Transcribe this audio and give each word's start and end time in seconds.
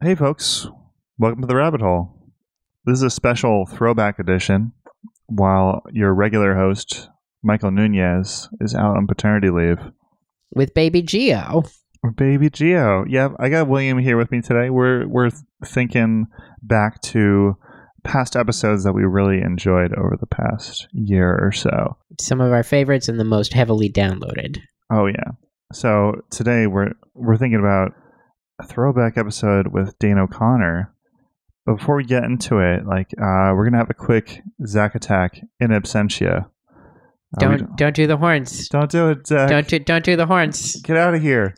Hey, 0.00 0.14
folks. 0.14 0.68
Welcome 1.18 1.40
to 1.40 1.46
the 1.46 1.56
rabbit 1.56 1.80
hole. 1.80 2.30
This 2.84 2.98
is 2.98 3.02
a 3.02 3.10
special 3.10 3.66
throwback 3.66 4.18
edition 4.18 4.72
while 5.26 5.82
your 5.92 6.14
regular 6.14 6.54
host, 6.54 7.08
Michael 7.42 7.70
Nunez, 7.70 8.48
is 8.60 8.74
out 8.74 8.96
on 8.96 9.06
paternity 9.06 9.50
leave. 9.50 9.78
with 10.54 10.74
baby 10.74 11.02
Geo. 11.02 11.64
Baby 12.16 12.50
Geo. 12.50 13.04
Yeah, 13.08 13.30
I 13.40 13.48
got 13.48 13.68
William 13.68 13.98
here 13.98 14.16
with 14.16 14.30
me 14.30 14.40
today. 14.40 14.70
We're 14.70 15.08
we're 15.08 15.30
thinking 15.64 16.26
back 16.62 17.00
to 17.02 17.56
past 18.04 18.36
episodes 18.36 18.84
that 18.84 18.92
we 18.92 19.02
really 19.02 19.40
enjoyed 19.40 19.92
over 19.94 20.16
the 20.20 20.26
past 20.26 20.86
year 20.92 21.36
or 21.42 21.50
so. 21.50 21.96
Some 22.20 22.40
of 22.40 22.52
our 22.52 22.62
favorites 22.62 23.08
and 23.08 23.18
the 23.18 23.24
most 23.24 23.52
heavily 23.54 23.90
downloaded. 23.90 24.58
Oh 24.92 25.06
yeah. 25.06 25.32
So 25.72 26.20
today 26.30 26.66
we're 26.68 26.92
we're 27.14 27.38
thinking 27.38 27.58
about 27.58 27.92
a 28.58 28.66
throwback 28.66 29.16
episode 29.18 29.68
with 29.68 29.98
Dane 29.98 30.18
O'Connor. 30.18 30.92
But 31.64 31.76
before 31.78 31.96
we 31.96 32.04
get 32.04 32.24
into 32.24 32.58
it, 32.58 32.86
like 32.86 33.08
uh, 33.18 33.52
we're 33.54 33.64
gonna 33.64 33.78
have 33.78 33.90
a 33.90 33.94
quick 33.94 34.40
Zack 34.66 34.94
attack 34.94 35.40
in 35.60 35.68
absentia. 35.70 36.44
Uh, 36.46 36.48
we 37.34 37.38
Don't 37.40 37.76
don't 37.76 37.94
do 37.96 38.06
the 38.06 38.16
horns. 38.16 38.68
don't 38.68 38.90
do 38.90 39.10
it, 39.10 39.26
Zach. 39.26 39.48
Don't 39.50 39.66
do 39.68 39.78
don't 39.80 40.04
do 40.04 40.16
the 40.16 40.26
horns. 40.26 40.80
Get 40.82 40.96
out 40.96 41.14
of 41.14 41.22
here. 41.22 41.54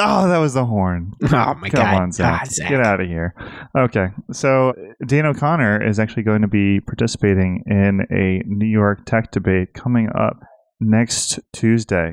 Oh, 0.00 0.28
that 0.28 0.38
was 0.38 0.54
the 0.54 0.64
horn. 0.64 1.12
Oh 1.24 1.54
my 1.56 1.68
Come 1.70 1.82
god. 1.82 2.02
on, 2.02 2.12
Zach. 2.12 2.42
Ah, 2.42 2.48
Zach. 2.48 2.68
Get 2.68 2.80
out 2.80 3.00
of 3.00 3.08
here. 3.08 3.34
Okay. 3.76 4.06
So, 4.32 4.72
Dane 5.04 5.26
O'Connor 5.26 5.84
is 5.84 5.98
actually 5.98 6.22
going 6.22 6.42
to 6.42 6.48
be 6.48 6.78
participating 6.80 7.64
in 7.66 8.02
a 8.12 8.40
New 8.46 8.66
York 8.68 9.04
tech 9.06 9.32
debate 9.32 9.74
coming 9.74 10.08
up 10.14 10.38
next 10.78 11.40
Tuesday. 11.52 12.12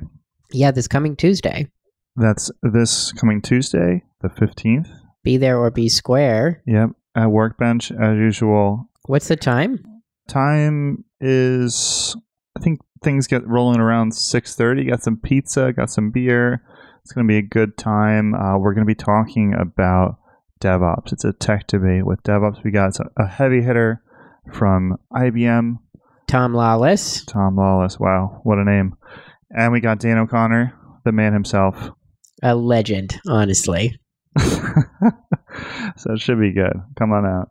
Yeah, 0.52 0.72
this 0.72 0.88
coming 0.88 1.16
Tuesday. 1.16 1.70
That's 2.16 2.52
this 2.62 3.12
coming 3.14 3.42
Tuesday, 3.42 4.04
the 4.22 4.30
15th. 4.30 4.90
Be 5.24 5.38
there 5.38 5.58
or 5.58 5.72
be 5.72 5.90
square. 5.90 6.62
Yep. 6.66 6.92
At 7.16 7.32
Workbench, 7.32 7.92
as 7.92 8.18
usual. 8.18 8.90
What's 9.06 9.28
the 9.28 9.36
time? 9.36 9.84
Time 10.28 11.06
is, 11.22 12.16
I 12.58 12.62
think 12.62 12.80
things 13.04 13.28
get 13.28 13.48
rolling 13.48 13.80
around 13.80 14.12
6.30. 14.12 14.90
Got 14.90 15.04
some 15.04 15.18
pizza, 15.18 15.72
got 15.74 15.90
some 15.90 16.12
beer. 16.12 16.64
It's 17.02 17.12
going 17.12 17.26
to 17.26 17.32
be 17.32 17.38
a 17.38 17.42
good 17.42 17.78
time. 17.78 18.34
Uh, 18.34 18.58
we're 18.58 18.74
going 18.74 18.86
to 18.86 18.92
be 18.92 18.96
talking 18.96 19.54
about 19.54 20.18
DevOps. 20.62 21.14
It's 21.14 21.24
a 21.24 21.34
tech 21.34 21.68
debate 21.68 22.06
with 22.06 22.24
DevOps. 22.24 22.64
We 22.64 22.72
got 22.72 22.98
a 23.18 23.28
heavy 23.28 23.62
hitter 23.62 24.02
from 24.52 24.98
IBM, 25.14 25.78
Tom 26.28 26.54
Lawless. 26.54 27.24
Tom 27.26 27.56
Lawless. 27.56 28.00
Wow, 28.00 28.42
what 28.44 28.58
a 28.58 28.64
name. 28.64 28.96
And 29.52 29.72
we 29.72 29.80
got 29.80 30.00
Dane 30.00 30.18
O'Connor, 30.18 30.74
the 31.04 31.12
man 31.12 31.34
himself. 31.34 31.92
A 32.46 32.56
legend, 32.56 33.20
honestly. 33.28 34.00
so 34.38 36.14
it 36.14 36.20
should 36.20 36.40
be 36.40 36.54
good. 36.54 36.74
Come 36.96 37.12
on 37.12 37.26
out. 37.26 37.50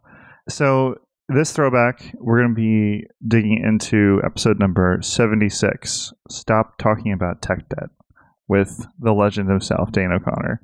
So 0.48 0.94
this 1.28 1.52
throwback, 1.52 2.14
we're 2.20 2.38
going 2.38 2.54
to 2.54 2.54
be 2.54 3.06
digging 3.26 3.60
into 3.66 4.20
episode 4.24 4.60
number 4.60 5.00
76. 5.02 6.12
Stop 6.30 6.78
talking 6.78 7.12
about 7.12 7.42
tech 7.42 7.68
debt 7.70 7.88
with 8.46 8.86
the 9.00 9.10
legend 9.10 9.50
himself, 9.50 9.90
Dane 9.90 10.12
O'Connor. 10.12 10.62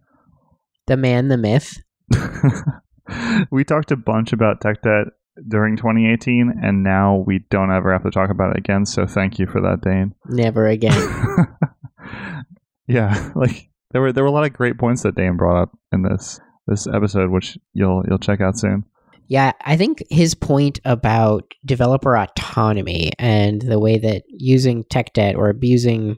The 0.86 0.96
man, 0.96 1.26
the 1.26 1.36
myth. 1.36 1.82
we 3.50 3.64
talked 3.64 3.90
a 3.90 3.96
bunch 3.96 4.32
about 4.32 4.60
tech 4.60 4.82
debt 4.82 5.06
during 5.48 5.76
2018, 5.76 6.52
and 6.62 6.84
now 6.84 7.24
we 7.26 7.40
don't 7.50 7.72
ever 7.72 7.92
have 7.92 8.04
to 8.04 8.12
talk 8.12 8.30
about 8.30 8.50
it 8.50 8.58
again. 8.58 8.86
So 8.86 9.08
thank 9.08 9.40
you 9.40 9.48
for 9.48 9.60
that, 9.62 9.80
Dane. 9.80 10.14
Never 10.26 10.68
again. 10.68 11.56
yeah, 12.86 13.32
like 13.34 13.70
there 13.92 14.00
were 14.00 14.12
there 14.12 14.24
were 14.24 14.28
a 14.28 14.32
lot 14.32 14.44
of 14.44 14.52
great 14.52 14.78
points 14.78 15.02
that 15.02 15.14
Dane 15.14 15.36
brought 15.36 15.60
up 15.60 15.70
in 15.92 16.02
this 16.02 16.40
this 16.66 16.86
episode, 16.86 17.30
which 17.30 17.58
you'll 17.72 18.04
you'll 18.08 18.18
check 18.18 18.40
out 18.40 18.58
soon. 18.58 18.84
Yeah, 19.28 19.52
I 19.64 19.76
think 19.76 20.02
his 20.10 20.34
point 20.34 20.80
about 20.84 21.44
developer 21.64 22.16
autonomy 22.16 23.12
and 23.18 23.62
the 23.62 23.78
way 23.78 23.96
that 23.98 24.24
using 24.26 24.82
tech 24.90 25.12
debt 25.12 25.36
or 25.36 25.48
abusing 25.48 26.16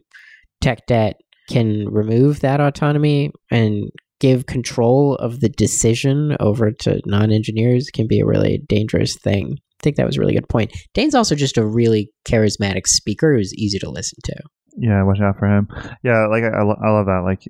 tech 0.62 0.86
debt 0.86 1.20
can 1.50 1.91
remove 1.91 2.41
that 2.41 2.60
autonomy 2.60 3.32
and 3.50 3.91
give 4.18 4.47
control 4.47 5.16
of 5.16 5.41
the 5.41 5.50
decision 5.50 6.36
over 6.41 6.70
to 6.70 7.02
non-engineers 7.04 7.91
can 7.92 8.06
be 8.06 8.20
a 8.20 8.24
really 8.24 8.62
dangerous 8.66 9.18
thing. 9.18 9.58
I 9.58 9.82
think 9.82 9.97
that 9.97 10.06
was 10.06 10.16
a 10.16 10.20
really 10.20 10.32
good 10.32 10.48
point. 10.48 10.72
Dane's 10.94 11.14
also 11.14 11.34
just 11.34 11.58
a 11.58 11.66
really 11.66 12.10
charismatic 12.26 12.86
speaker 12.86 13.34
who's 13.34 13.52
easy 13.54 13.78
to 13.80 13.91
listen 13.91 14.18
to. 14.24 14.36
Yeah, 14.77 15.03
watch 15.03 15.21
out 15.21 15.38
for 15.38 15.47
him. 15.47 15.69
Yeah, 16.03 16.27
like 16.27 16.44
I, 16.44 16.59
I 16.59 16.91
love 16.91 17.06
that. 17.06 17.22
Like 17.25 17.47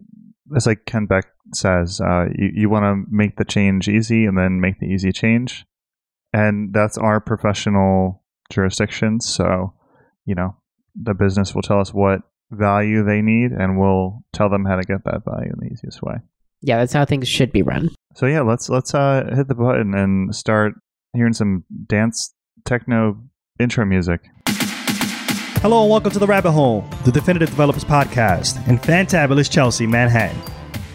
it's 0.55 0.67
like 0.67 0.85
Kent 0.87 1.09
Beck 1.09 1.27
says, 1.55 2.01
uh, 2.01 2.27
you 2.35 2.51
you 2.55 2.71
want 2.71 2.85
to 2.85 3.15
make 3.15 3.37
the 3.37 3.45
change 3.45 3.89
easy 3.89 4.25
and 4.27 4.37
then 4.37 4.61
make 4.61 4.79
the 4.81 4.87
easy 4.87 5.13
change, 5.13 5.65
and 6.33 6.73
that's 6.73 6.99
our 6.99 7.21
professional 7.21 8.23
jurisdiction. 8.51 9.21
So, 9.21 9.75
you 10.25 10.35
know, 10.35 10.57
the 11.01 11.15
business 11.15 11.55
will 11.55 11.63
tell 11.63 11.81
us 11.81 11.95
what 11.95 12.21
value 12.51 13.05
they 13.05 13.23
need, 13.23 13.53
and 13.53 13.79
we'll 13.79 14.25
tell 14.33 14.51
them 14.51 14.65
how 14.65 14.77
to 14.77 14.83
get 14.83 15.05
that 15.05 15.23
value 15.25 15.53
in 15.53 15.61
the 15.61 15.73
easiest 15.73 16.03
way. 16.03 16.17
Yeah, 16.61 16.79
that's 16.79 16.93
how 16.93 17.05
things 17.05 17.29
should 17.29 17.53
be 17.53 17.63
run. 17.63 17.91
So 18.15 18.27
yeah, 18.27 18.43
let's 18.43 18.69
let's 18.69 18.95
uh, 18.95 19.31
hit 19.35 19.49
the 19.49 19.55
button 19.55 19.95
and 19.95 20.35
start 20.35 20.75
hearing 21.15 21.33
some 21.33 21.65
dance 21.87 22.35
techno 22.65 23.23
intro 23.59 23.85
music. 23.85 24.21
Hello 25.63 25.83
and 25.83 25.91
welcome 25.93 26.11
to 26.11 26.19
The 26.19 26.27
Rabbit 26.27 26.51
Hole, 26.51 26.85
the 27.05 27.13
Definitive 27.13 27.49
Developers 27.49 27.85
Podcast 27.85 28.67
in 28.67 28.81
fantabulous 28.81 29.49
Chelsea, 29.49 29.87
Manhattan. 29.87 30.37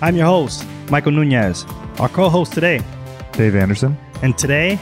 I'm 0.02 0.18
your 0.18 0.26
host, 0.26 0.68
Michael 0.90 1.14
Nunez, 1.14 1.64
our 2.00 2.10
co 2.10 2.28
host 2.28 2.52
today. 2.52 2.82
Dave 3.32 3.56
Anderson. 3.56 3.98
And 4.24 4.38
today, 4.38 4.78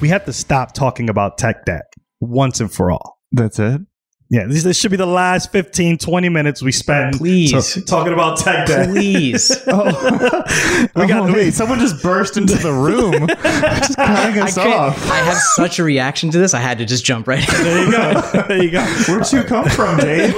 we 0.00 0.08
have 0.08 0.24
to 0.26 0.32
stop 0.32 0.72
talking 0.72 1.10
about 1.10 1.36
tech 1.36 1.64
debt 1.64 1.82
once 2.20 2.60
and 2.60 2.72
for 2.72 2.92
all. 2.92 3.18
That's 3.32 3.58
it. 3.58 3.80
Yeah, 4.34 4.46
this, 4.46 4.64
this 4.64 4.76
should 4.76 4.90
be 4.90 4.96
the 4.96 5.06
last 5.06 5.52
15, 5.52 5.98
20 5.98 6.28
minutes 6.28 6.60
we 6.60 6.72
spend 6.72 7.18
Please. 7.18 7.52
talking 7.84 8.12
about 8.12 8.38
tech 8.38 8.66
debt. 8.66 8.88
Please. 8.88 9.56
Oh, 9.68 10.42
We 10.96 11.06
got- 11.06 11.32
wait, 11.32 11.54
someone 11.54 11.78
just 11.78 12.02
burst 12.02 12.36
into 12.36 12.54
the 12.56 12.72
room, 12.72 13.26
just 13.28 13.96
cutting 13.96 14.40
I, 14.42 14.44
us 14.44 14.54
can't- 14.56 14.72
off. 14.74 15.10
I 15.10 15.16
have 15.18 15.36
such 15.38 15.78
a 15.78 15.84
reaction 15.84 16.30
to 16.32 16.38
this. 16.38 16.52
I 16.54 16.58
had 16.60 16.78
to 16.78 16.84
just 16.84 17.04
jump 17.04 17.28
right 17.28 17.46
in. 17.48 17.64
There 17.64 17.84
you 17.84 17.90
go. 17.92 18.42
there 18.48 18.62
you 18.64 18.70
go. 18.70 18.84
Where'd 19.06 19.30
you 19.32 19.42
come 19.44 19.68
from, 19.68 19.98
Dave? 19.98 20.34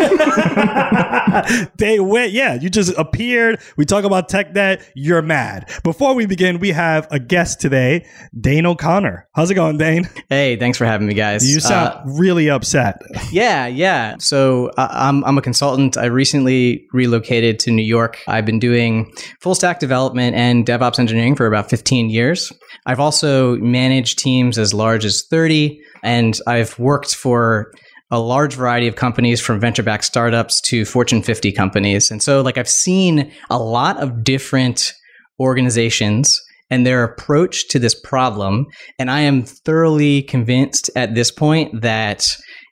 they 1.76 2.00
went, 2.00 2.32
yeah, 2.32 2.54
you 2.54 2.68
just 2.70 2.96
appeared. 2.98 3.60
We 3.76 3.84
talk 3.84 4.04
about 4.04 4.28
tech 4.28 4.52
debt. 4.54 4.82
You're 4.94 5.22
mad. 5.22 5.70
Before 5.84 6.14
we 6.14 6.26
begin, 6.26 6.58
we 6.58 6.70
have 6.70 7.06
a 7.10 7.18
guest 7.18 7.60
today, 7.60 8.06
Dane 8.38 8.66
O'Connor. 8.66 9.28
How's 9.34 9.50
it 9.50 9.54
going, 9.54 9.78
Dane? 9.78 10.08
Hey, 10.28 10.56
thanks 10.56 10.78
for 10.78 10.84
having 10.84 11.06
me, 11.06 11.14
guys. 11.14 11.48
You 11.50 11.60
sound 11.60 11.88
Uh, 11.94 12.02
really 12.06 12.50
upset. 12.50 13.00
yeah, 13.30 13.66
yeah. 13.66 13.85
So 14.18 14.70
uh, 14.76 14.88
I'm 14.90 15.24
I'm 15.24 15.38
a 15.38 15.42
consultant. 15.42 15.96
I 15.96 16.06
recently 16.06 16.86
relocated 16.92 17.58
to 17.60 17.70
New 17.70 17.84
York. 17.84 18.18
I've 18.26 18.44
been 18.44 18.58
doing 18.58 19.12
full 19.40 19.54
stack 19.54 19.78
development 19.80 20.34
and 20.34 20.66
DevOps 20.66 20.98
engineering 20.98 21.36
for 21.36 21.46
about 21.46 21.70
15 21.70 22.10
years. 22.10 22.52
I've 22.86 23.00
also 23.00 23.56
managed 23.56 24.18
teams 24.18 24.58
as 24.58 24.74
large 24.74 25.04
as 25.04 25.24
30, 25.30 25.80
and 26.02 26.38
I've 26.46 26.78
worked 26.78 27.14
for 27.14 27.72
a 28.10 28.18
large 28.18 28.54
variety 28.54 28.86
of 28.86 28.96
companies 28.96 29.40
from 29.40 29.60
venture 29.60 29.82
backed 29.82 30.04
startups 30.04 30.60
to 30.62 30.84
Fortune 30.84 31.22
50 31.22 31.52
companies. 31.52 32.10
And 32.10 32.22
so, 32.22 32.40
like, 32.40 32.58
I've 32.58 32.68
seen 32.68 33.32
a 33.50 33.58
lot 33.58 33.98
of 33.98 34.22
different 34.22 34.92
organizations 35.40 36.40
and 36.70 36.86
their 36.86 37.04
approach 37.04 37.68
to 37.68 37.78
this 37.78 37.94
problem. 37.94 38.66
And 38.98 39.10
I 39.10 39.20
am 39.20 39.42
thoroughly 39.42 40.22
convinced 40.22 40.90
at 40.96 41.14
this 41.14 41.30
point 41.30 41.82
that 41.82 42.26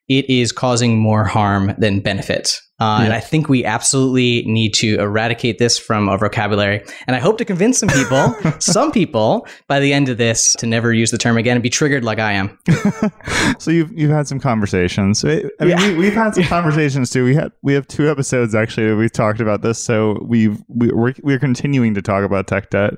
it 0.08 0.28
is 0.28 0.52
causing 0.52 0.98
more 0.98 1.24
harm 1.24 1.74
than 1.78 2.00
benefit. 2.00 2.60
Uh, 2.80 3.02
And 3.04 3.12
I 3.12 3.20
think 3.20 3.48
we 3.48 3.64
absolutely 3.64 4.42
need 4.50 4.74
to 4.74 4.96
eradicate 4.98 5.58
this 5.58 5.78
from 5.78 6.08
our 6.08 6.18
vocabulary. 6.18 6.82
And 7.06 7.14
I 7.14 7.20
hope 7.20 7.38
to 7.38 7.44
convince 7.44 7.78
some 7.78 7.88
people, 7.88 8.34
some 8.58 8.90
people, 8.90 9.46
by 9.68 9.78
the 9.78 9.92
end 9.92 10.08
of 10.08 10.18
this, 10.18 10.54
to 10.58 10.66
never 10.66 10.92
use 10.92 11.12
the 11.12 11.16
term 11.16 11.36
again 11.38 11.56
and 11.56 11.62
be 11.62 11.70
triggered 11.70 12.02
like 12.02 12.18
I 12.18 12.32
am. 12.32 12.58
so 13.60 13.70
you've 13.70 13.92
you've 13.92 14.10
had 14.10 14.26
some 14.26 14.40
conversations. 14.40 15.24
I 15.24 15.44
I 15.60 15.64
mean, 15.66 15.76
we, 15.78 15.94
we've 15.94 16.12
had 16.14 16.34
some 16.34 16.44
conversations 16.58 17.10
too. 17.10 17.24
We 17.24 17.36
had 17.36 17.52
we 17.62 17.74
have 17.74 17.86
two 17.86 18.10
episodes 18.10 18.54
actually. 18.56 18.88
that 18.88 18.96
We've 18.96 19.12
talked 19.12 19.40
about 19.40 19.62
this, 19.62 19.78
so 19.78 20.18
we've 20.26 20.58
we, 20.68 20.90
we're 20.92 21.14
we're 21.22 21.38
continuing 21.38 21.94
to 21.94 22.02
talk 22.02 22.24
about 22.24 22.48
tech 22.48 22.70
debt. 22.70 22.94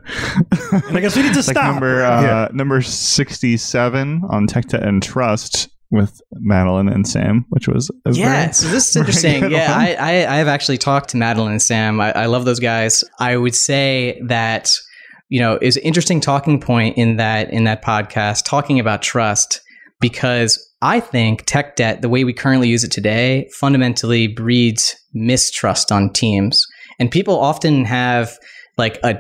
And 0.73 0.97
I 0.97 1.01
guess 1.01 1.15
we 1.17 1.23
need 1.23 1.33
to 1.35 1.41
like 1.41 1.45
stop. 1.51 1.65
number 1.75 2.03
uh, 2.03 2.23
Yeah. 2.23 2.49
number 2.53 2.81
sixty 2.81 3.59
seven 3.59 4.23
on 4.31 4.47
tech 4.47 4.69
debt 4.69 4.83
and 4.83 5.03
trust 5.03 5.69
with 5.91 6.21
Madeline 6.33 6.89
and 6.89 7.07
Sam, 7.07 7.45
which 7.51 7.69
was 7.69 7.91
Yeah, 8.13 8.51
so 8.51 8.69
this 8.69 8.89
is 8.89 8.97
interesting. 8.97 9.51
Yeah. 9.57 9.73
I, 9.77 9.95
I, 9.95 10.35
I 10.35 10.37
have 10.37 10.49
actually 10.49 10.79
talked 10.79 11.11
to 11.11 11.17
Madeline 11.17 11.53
and 11.53 11.63
Sam. 11.63 12.01
I, 12.01 12.13
I 12.13 12.27
love 12.27 12.45
those 12.45 12.59
guys. 12.59 13.05
I 13.21 13.37
would 13.37 13.55
say 13.55 14.21
that 14.27 14.71
you 15.29 15.41
know 15.41 15.59
is 15.61 15.77
an 15.77 15.83
interesting 15.83 16.21
talking 16.21 16.61
point 16.61 16.97
in 16.97 17.17
that 17.17 17.51
in 17.51 17.65
that 17.65 17.83
podcast 17.83 18.45
talking 18.45 18.81
about 18.81 19.03
trust 19.03 19.61
because 20.01 20.63
I 20.83 21.01
think 21.01 21.45
tech 21.47 21.77
debt, 21.77 22.03
the 22.03 22.09
way 22.09 22.25
we 22.25 22.33
currently 22.33 22.69
use 22.69 22.85
it 22.85 22.93
today, 22.93 23.49
fundamentally 23.59 24.29
breeds 24.29 24.95
mistrust 25.15 25.91
on 25.91 26.13
teams, 26.13 26.67
and 26.99 27.11
people 27.11 27.39
often 27.39 27.85
have 27.85 28.37
like 28.79 28.99
a, 29.05 29.17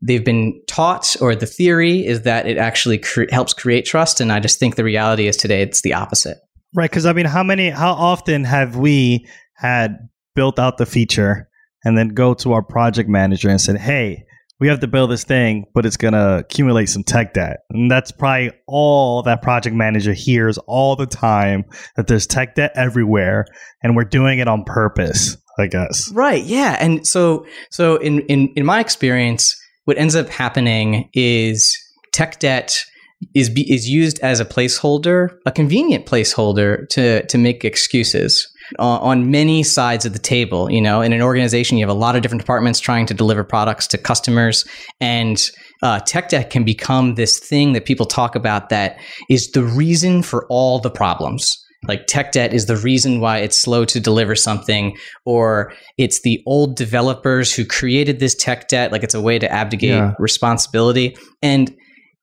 they've 0.00 0.24
been 0.24 0.60
taught 0.66 1.16
or 1.20 1.34
the 1.34 1.46
theory 1.46 2.06
is 2.06 2.22
that 2.22 2.46
it 2.46 2.56
actually 2.56 2.98
cre- 2.98 3.24
helps 3.30 3.52
create 3.52 3.84
trust 3.84 4.20
and 4.20 4.32
i 4.32 4.40
just 4.40 4.58
think 4.58 4.76
the 4.76 4.84
reality 4.84 5.26
is 5.26 5.36
today 5.36 5.62
it's 5.62 5.82
the 5.82 5.94
opposite 5.94 6.38
Right, 6.76 6.90
because 6.90 7.06
I 7.06 7.14
mean, 7.14 7.24
how 7.24 7.42
many, 7.42 7.70
how 7.70 7.92
often 7.92 8.44
have 8.44 8.76
we 8.76 9.26
had 9.54 10.08
built 10.34 10.58
out 10.58 10.76
the 10.76 10.84
feature 10.84 11.48
and 11.84 11.96
then 11.96 12.08
go 12.08 12.34
to 12.34 12.52
our 12.52 12.62
project 12.62 13.08
manager 13.08 13.48
and 13.48 13.58
said, 13.58 13.78
"Hey, 13.78 14.24
we 14.60 14.68
have 14.68 14.80
to 14.80 14.86
build 14.86 15.10
this 15.10 15.24
thing, 15.24 15.64
but 15.74 15.86
it's 15.86 15.96
gonna 15.96 16.38
accumulate 16.38 16.90
some 16.90 17.02
tech 17.02 17.32
debt," 17.32 17.60
and 17.70 17.90
that's 17.90 18.12
probably 18.12 18.50
all 18.66 19.22
that 19.22 19.40
project 19.40 19.74
manager 19.74 20.12
hears 20.12 20.58
all 20.66 20.96
the 20.96 21.06
time 21.06 21.64
that 21.96 22.08
there's 22.08 22.26
tech 22.26 22.56
debt 22.56 22.72
everywhere, 22.74 23.46
and 23.82 23.96
we're 23.96 24.04
doing 24.04 24.38
it 24.38 24.46
on 24.46 24.62
purpose. 24.64 25.38
I 25.58 25.66
guess. 25.66 26.10
Right. 26.12 26.44
Yeah. 26.44 26.76
And 26.80 27.06
so, 27.06 27.46
so 27.70 27.96
in, 27.96 28.20
in, 28.22 28.48
in 28.56 28.64
my 28.66 28.80
experience, 28.80 29.56
what 29.84 29.96
ends 29.96 30.14
up 30.14 30.28
happening 30.28 31.08
is 31.14 31.76
tech 32.12 32.38
debt 32.38 32.76
is 33.34 33.48
be, 33.48 33.72
is 33.72 33.88
used 33.88 34.18
as 34.20 34.40
a 34.40 34.44
placeholder, 34.44 35.38
a 35.46 35.52
convenient 35.52 36.06
placeholder 36.06 36.86
to 36.90 37.24
to 37.26 37.38
make 37.38 37.64
excuses 37.64 38.46
on 38.78 39.30
many 39.30 39.62
sides 39.62 40.04
of 40.04 40.12
the 40.12 40.18
table. 40.18 40.70
You 40.70 40.82
know, 40.82 41.00
in 41.00 41.12
an 41.12 41.22
organization, 41.22 41.78
you 41.78 41.86
have 41.86 41.96
a 41.96 41.98
lot 41.98 42.16
of 42.16 42.22
different 42.22 42.42
departments 42.42 42.80
trying 42.80 43.06
to 43.06 43.14
deliver 43.14 43.44
products 43.44 43.86
to 43.88 43.98
customers, 43.98 44.66
and 45.00 45.50
uh, 45.82 46.00
tech 46.00 46.28
debt 46.28 46.50
can 46.50 46.64
become 46.64 47.14
this 47.14 47.38
thing 47.38 47.72
that 47.72 47.86
people 47.86 48.06
talk 48.06 48.34
about 48.34 48.68
that 48.70 48.98
is 49.30 49.50
the 49.52 49.64
reason 49.64 50.22
for 50.22 50.46
all 50.48 50.78
the 50.78 50.90
problems 50.90 51.62
like 51.88 52.06
tech 52.06 52.32
debt 52.32 52.52
is 52.52 52.66
the 52.66 52.76
reason 52.76 53.20
why 53.20 53.38
it's 53.38 53.58
slow 53.58 53.84
to 53.84 54.00
deliver 54.00 54.34
something 54.34 54.96
or 55.24 55.72
it's 55.98 56.22
the 56.22 56.42
old 56.46 56.76
developers 56.76 57.54
who 57.54 57.64
created 57.64 58.18
this 58.18 58.34
tech 58.34 58.68
debt 58.68 58.92
like 58.92 59.02
it's 59.02 59.14
a 59.14 59.20
way 59.20 59.38
to 59.38 59.50
abdicate 59.52 59.90
Yeah. 59.90 60.14
responsibility 60.18 61.16
and 61.42 61.74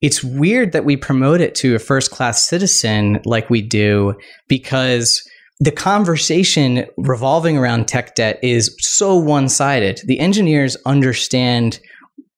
it's 0.02 0.24
weird 0.24 0.74
that 0.74 0.84
we 0.84 0.98
promote 0.98 1.40
it 1.40 1.56
to 1.56 1.76
a 1.76 1.80
first 1.80 2.12
class 2.12 2.46
citizen 2.46 3.22
like 3.26 3.50
we 3.50 3.62
do 3.62 4.14
because 4.50 5.22
the 5.60 5.72
conversation 5.72 6.86
revolving 6.98 7.58
around 7.58 7.88
tech 7.88 8.16
debt 8.16 8.38
is 8.44 8.76
so 8.80 9.16
one 9.16 9.48
sided. 9.48 10.02
The 10.06 10.20
engineers 10.20 10.76
understand 10.86 11.80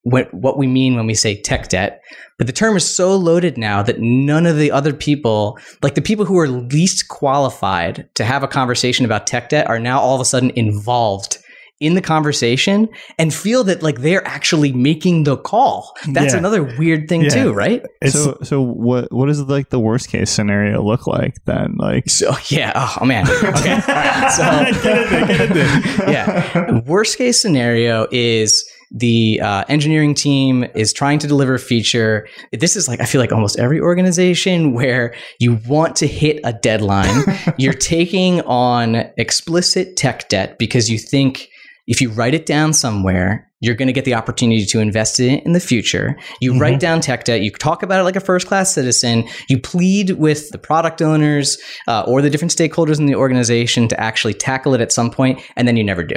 what, 0.04 0.32
what 0.32 0.60
we 0.60 0.68
mean 0.68 0.96
when 0.96 1.08
we 1.08 1.16
say 1.16 1.42
tech 1.42 1.70
debt, 1.70 2.02
but 2.38 2.48
the 2.48 2.54
term 2.54 2.76
is 2.76 2.86
so 2.86 3.16
loaded 3.16 3.58
now 3.58 3.82
that 3.84 4.00
none 4.00 4.46
of 4.46 4.58
the 4.58 4.72
other 4.72 4.94
people, 4.94 5.58
like 5.82 5.96
the 5.96 6.02
people 6.02 6.26
who 6.26 6.38
are 6.38 6.48
least 6.48 7.08
qualified 7.08 8.10
to 8.16 8.24
have 8.26 8.44
a 8.44 8.48
conversation 8.48 9.06
about 9.06 9.28
tech 9.28 9.50
debt, 9.50 9.68
are 9.68 9.80
now 9.80 10.00
all 10.00 10.16
of 10.16 10.22
a 10.22 10.26
sudden 10.26 10.52
involved 10.56 11.38
in 11.82 11.94
the 11.94 12.02
conversation 12.02 12.88
and 13.18 13.34
feel 13.34 13.62
that 13.66 13.84
like 13.84 14.00
they're 14.00 14.26
actually 14.26 14.72
making 14.72 15.26
the 15.26 15.36
call. 15.36 15.94
That's 16.14 16.32
Yeah. 16.34 16.40
another 16.40 16.64
weird 16.64 17.10
thing 17.10 17.24
Yeah. 17.24 17.30
too, 17.30 17.52
right? 17.54 17.84
It's 18.02 18.14
so 18.14 18.38
so 18.44 18.62
what 18.62 19.12
what 19.12 19.26
does 19.26 19.42
like 19.42 19.72
the 19.72 19.80
worst 19.80 20.08
case 20.08 20.30
scenario 20.32 20.82
look 20.82 21.06
like 21.06 21.34
then? 21.46 21.76
Like 21.78 22.10
So 22.10 22.34
yeah, 22.48 22.72
oh, 22.76 22.96
oh 23.02 23.06
man. 23.06 23.28
Okay. 23.30 23.74
All 23.74 23.80
right. 23.88 24.32
So 24.32 24.44
Get 24.84 24.98
in 24.98 25.10
there, 25.10 25.28
get 25.28 25.42
in 25.42 25.54
there. 25.54 26.12
yeah. 26.12 26.80
Worst 26.86 27.18
case 27.18 27.42
scenario 27.42 28.08
is 28.10 28.64
the 28.96 29.42
uh, 29.42 29.66
engineering 29.68 30.14
team 30.14 30.64
is 30.74 30.94
trying 30.94 31.20
to 31.20 31.28
deliver 31.28 31.56
a 31.56 31.60
feature. 31.60 32.28
This 32.54 32.78
is 32.78 32.88
like, 32.88 33.02
I 33.02 33.06
feel 33.06 33.20
like 33.20 33.34
almost 33.34 33.60
every 33.60 33.80
organization 33.80 34.74
where 34.74 35.14
you 35.40 35.60
want 35.68 35.98
to 35.98 36.08
hit 36.08 36.40
a 36.44 36.54
deadline. 36.54 37.24
You're 37.58 37.74
taking 37.74 38.42
on 38.42 38.96
explicit 39.18 39.98
tech 39.98 40.30
debt 40.30 40.58
because 40.58 40.90
you 40.90 40.98
think 40.98 41.50
if 41.88 42.02
you 42.02 42.10
write 42.10 42.34
it 42.34 42.46
down 42.46 42.74
somewhere, 42.74 43.52
you're 43.60 43.76
going 43.76 43.88
to 43.88 43.94
get 43.94 44.06
the 44.06 44.16
opportunity 44.16 44.66
to 44.66 44.80
invest 44.80 45.20
in 45.20 45.36
it 45.36 45.46
in 45.46 45.52
the 45.52 45.60
future. 45.60 46.18
You 46.42 46.58
write 46.60 46.80
down 46.80 47.00
tech 47.02 47.26
debt. 47.26 47.42
You 47.42 47.52
talk 47.52 47.84
about 47.84 48.00
it 48.00 48.04
like 48.04 48.16
a 48.16 48.22
first 48.22 48.48
class 48.48 48.74
citizen. 48.74 49.28
You 49.50 49.60
plead 49.60 50.12
with 50.12 50.50
the 50.50 50.58
product 50.58 51.02
owners 51.02 51.58
uh, 51.88 52.04
or 52.08 52.22
the 52.22 52.30
different 52.30 52.52
stakeholders 52.52 53.00
in 53.00 53.06
the 53.06 53.16
organization 53.16 53.88
to 53.90 54.00
actually 54.00 54.34
tackle 54.34 54.74
it 54.74 54.82
at 54.82 54.92
some 54.92 55.12
point, 55.12 55.42
and 55.56 55.68
then 55.68 55.78
you 55.78 55.84
never 55.84 56.04
do. 56.04 56.16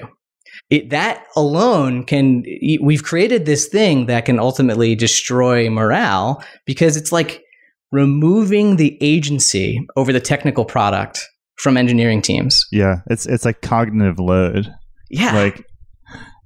It, 0.70 0.91
that 0.91 1.25
alone 1.35 2.05
can, 2.05 2.44
we've 2.82 3.03
created 3.03 3.47
this 3.47 3.69
thing 3.69 4.06
that 4.06 4.26
can 4.26 4.38
ultimately 4.38 4.94
destroy 4.94 5.70
morale 5.70 6.44
because 6.67 6.97
it's 6.97 7.11
like 7.11 7.43
removing 7.91 8.76
the 8.76 8.99
agency 9.00 9.87
over 9.97 10.12
the 10.12 10.20
technical 10.20 10.67
product 10.67 11.26
from 11.56 11.76
engineering 11.76 12.23
teams. 12.23 12.65
yeah, 12.70 13.00
it's 13.09 13.26
it's 13.26 13.44
like 13.44 13.62
cognitive 13.62 14.19
load. 14.19 14.73
Yeah. 15.11 15.35
Like 15.35 15.65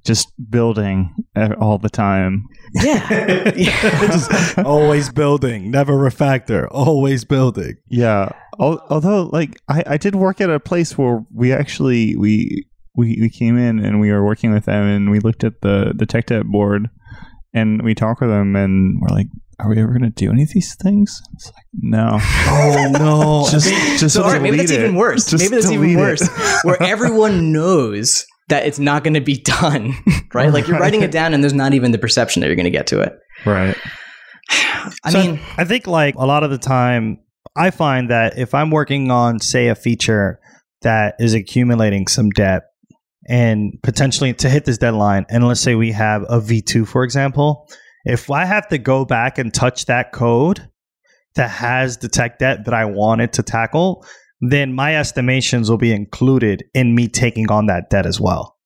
just 0.05 0.33
building 0.51 1.15
all 1.61 1.79
the 1.79 1.91
time. 1.91 2.45
yeah. 2.75 3.53
yeah. 3.57 4.07
Just 4.07 4.59
always 4.65 5.11
building, 5.11 5.71
never 5.71 5.93
refactor, 5.93 6.67
always 6.71 7.25
building. 7.25 7.77
Yeah. 7.89 8.31
Although, 8.59 9.25
like, 9.33 9.61
I, 9.69 9.83
I 9.87 9.97
did 9.97 10.15
work 10.15 10.41
at 10.41 10.51
a 10.51 10.61
place 10.61 10.99
where 10.99 11.25
we 11.33 11.53
actually 11.53 12.17
we 12.17 12.67
we 12.95 13.19
we 13.21 13.31
came 13.31 13.57
in 13.59 13.79
and 13.79 14.01
we 14.01 14.11
were 14.13 14.25
working 14.25 14.53
with 14.53 14.67
them 14.67 14.85
and 14.87 15.11
we 15.11 15.19
looked 15.21 15.45
at 15.45 15.61
the 15.63 15.93
the 15.97 16.07
tech 16.07 16.27
debt 16.27 16.45
board 16.47 16.89
and 17.55 17.83
we 17.83 17.95
talked 17.95 18.21
with 18.21 18.31
them 18.31 18.55
and 18.57 18.99
we're 19.01 19.15
like, 19.15 19.27
are 19.59 19.69
we 19.69 19.81
ever 19.81 19.89
going 19.91 20.03
to 20.03 20.11
do 20.11 20.31
any 20.31 20.43
of 20.43 20.51
these 20.51 20.75
things? 20.83 21.21
It's 21.35 21.47
like, 21.47 21.65
no. 21.73 22.19
Oh 22.55 22.91
no! 22.93 23.47
Just 23.51 23.69
just 24.01 24.15
So, 24.15 24.23
all 24.23 24.31
right, 24.31 24.43
maybe 24.43 24.57
delete 24.57 24.71
that's 24.71 24.79
even 24.79 24.95
worse. 24.97 25.27
Just 25.31 25.45
maybe 25.45 25.61
that's 25.61 25.71
even 25.73 25.97
worse. 25.97 26.29
Where 26.65 26.77
everyone 26.83 27.53
knows 27.53 28.27
that 28.49 28.67
it's 28.67 28.79
not 28.79 29.05
going 29.05 29.15
to 29.15 29.21
be 29.21 29.39
done, 29.39 29.95
right? 30.35 30.53
Like 30.53 30.67
you're 30.69 30.79
writing 30.79 31.03
it 31.03 31.11
down 31.11 31.33
and 31.33 31.43
there's 31.43 31.55
not 31.55 31.73
even 31.75 31.93
the 31.93 31.99
perception 31.99 32.41
that 32.41 32.47
you're 32.49 32.57
going 32.57 32.65
to 32.65 32.71
get 32.71 32.89
to 32.89 33.01
it. 33.01 33.15
right. 33.47 33.77
I 35.05 35.11
So 35.11 35.19
mean, 35.23 35.41
I 35.57 35.65
think 35.65 35.87
like 35.87 36.17
a 36.17 36.27
lot 36.27 36.43
of 36.45 36.51
the 36.51 36.59
time, 36.59 37.19
I 37.57 37.71
find 37.71 38.11
that 38.11 38.39
if 38.39 38.53
I'm 38.55 38.71
working 38.71 39.11
on, 39.11 39.39
say, 39.39 39.69
a 39.69 39.75
feature 39.75 40.39
that 40.83 41.15
is 41.21 41.33
accumulating 41.35 42.09
some 42.09 42.29
debt 42.31 42.65
and 43.29 43.79
potentially 43.83 44.35
to 44.35 44.49
hit 44.49 44.65
this 44.65 44.79
deadline, 44.79 45.27
and 45.29 45.47
let's 45.47 45.61
say 45.61 45.75
we 45.75 45.93
have 45.93 46.23
a 46.23 46.41
V2, 46.41 46.87
for 46.87 47.05
example, 47.05 47.69
if 48.05 48.31
I 48.31 48.45
have 48.45 48.69
to 48.69 48.79
go 48.79 49.05
back 49.05 49.39
and 49.39 49.53
touch 49.53 49.87
that 49.87 50.13
code 50.13 50.69
that 51.35 51.51
has 51.51 51.99
the 51.99 52.09
tech 52.09 52.39
debt 52.39 52.65
that 52.65 52.75
I 52.75 52.85
wanted 52.85 53.33
to 53.35 53.43
tackle, 53.43 54.05
then 54.41 54.73
my 54.73 54.97
estimations 54.97 55.71
will 55.71 55.79
be 55.79 55.93
included 55.93 56.65
in 56.75 56.95
me 56.95 57.09
taking 57.09 57.51
on 57.51 57.67
that 57.67 57.91
debt 57.91 58.07
as 58.07 58.21
well. 58.21 58.59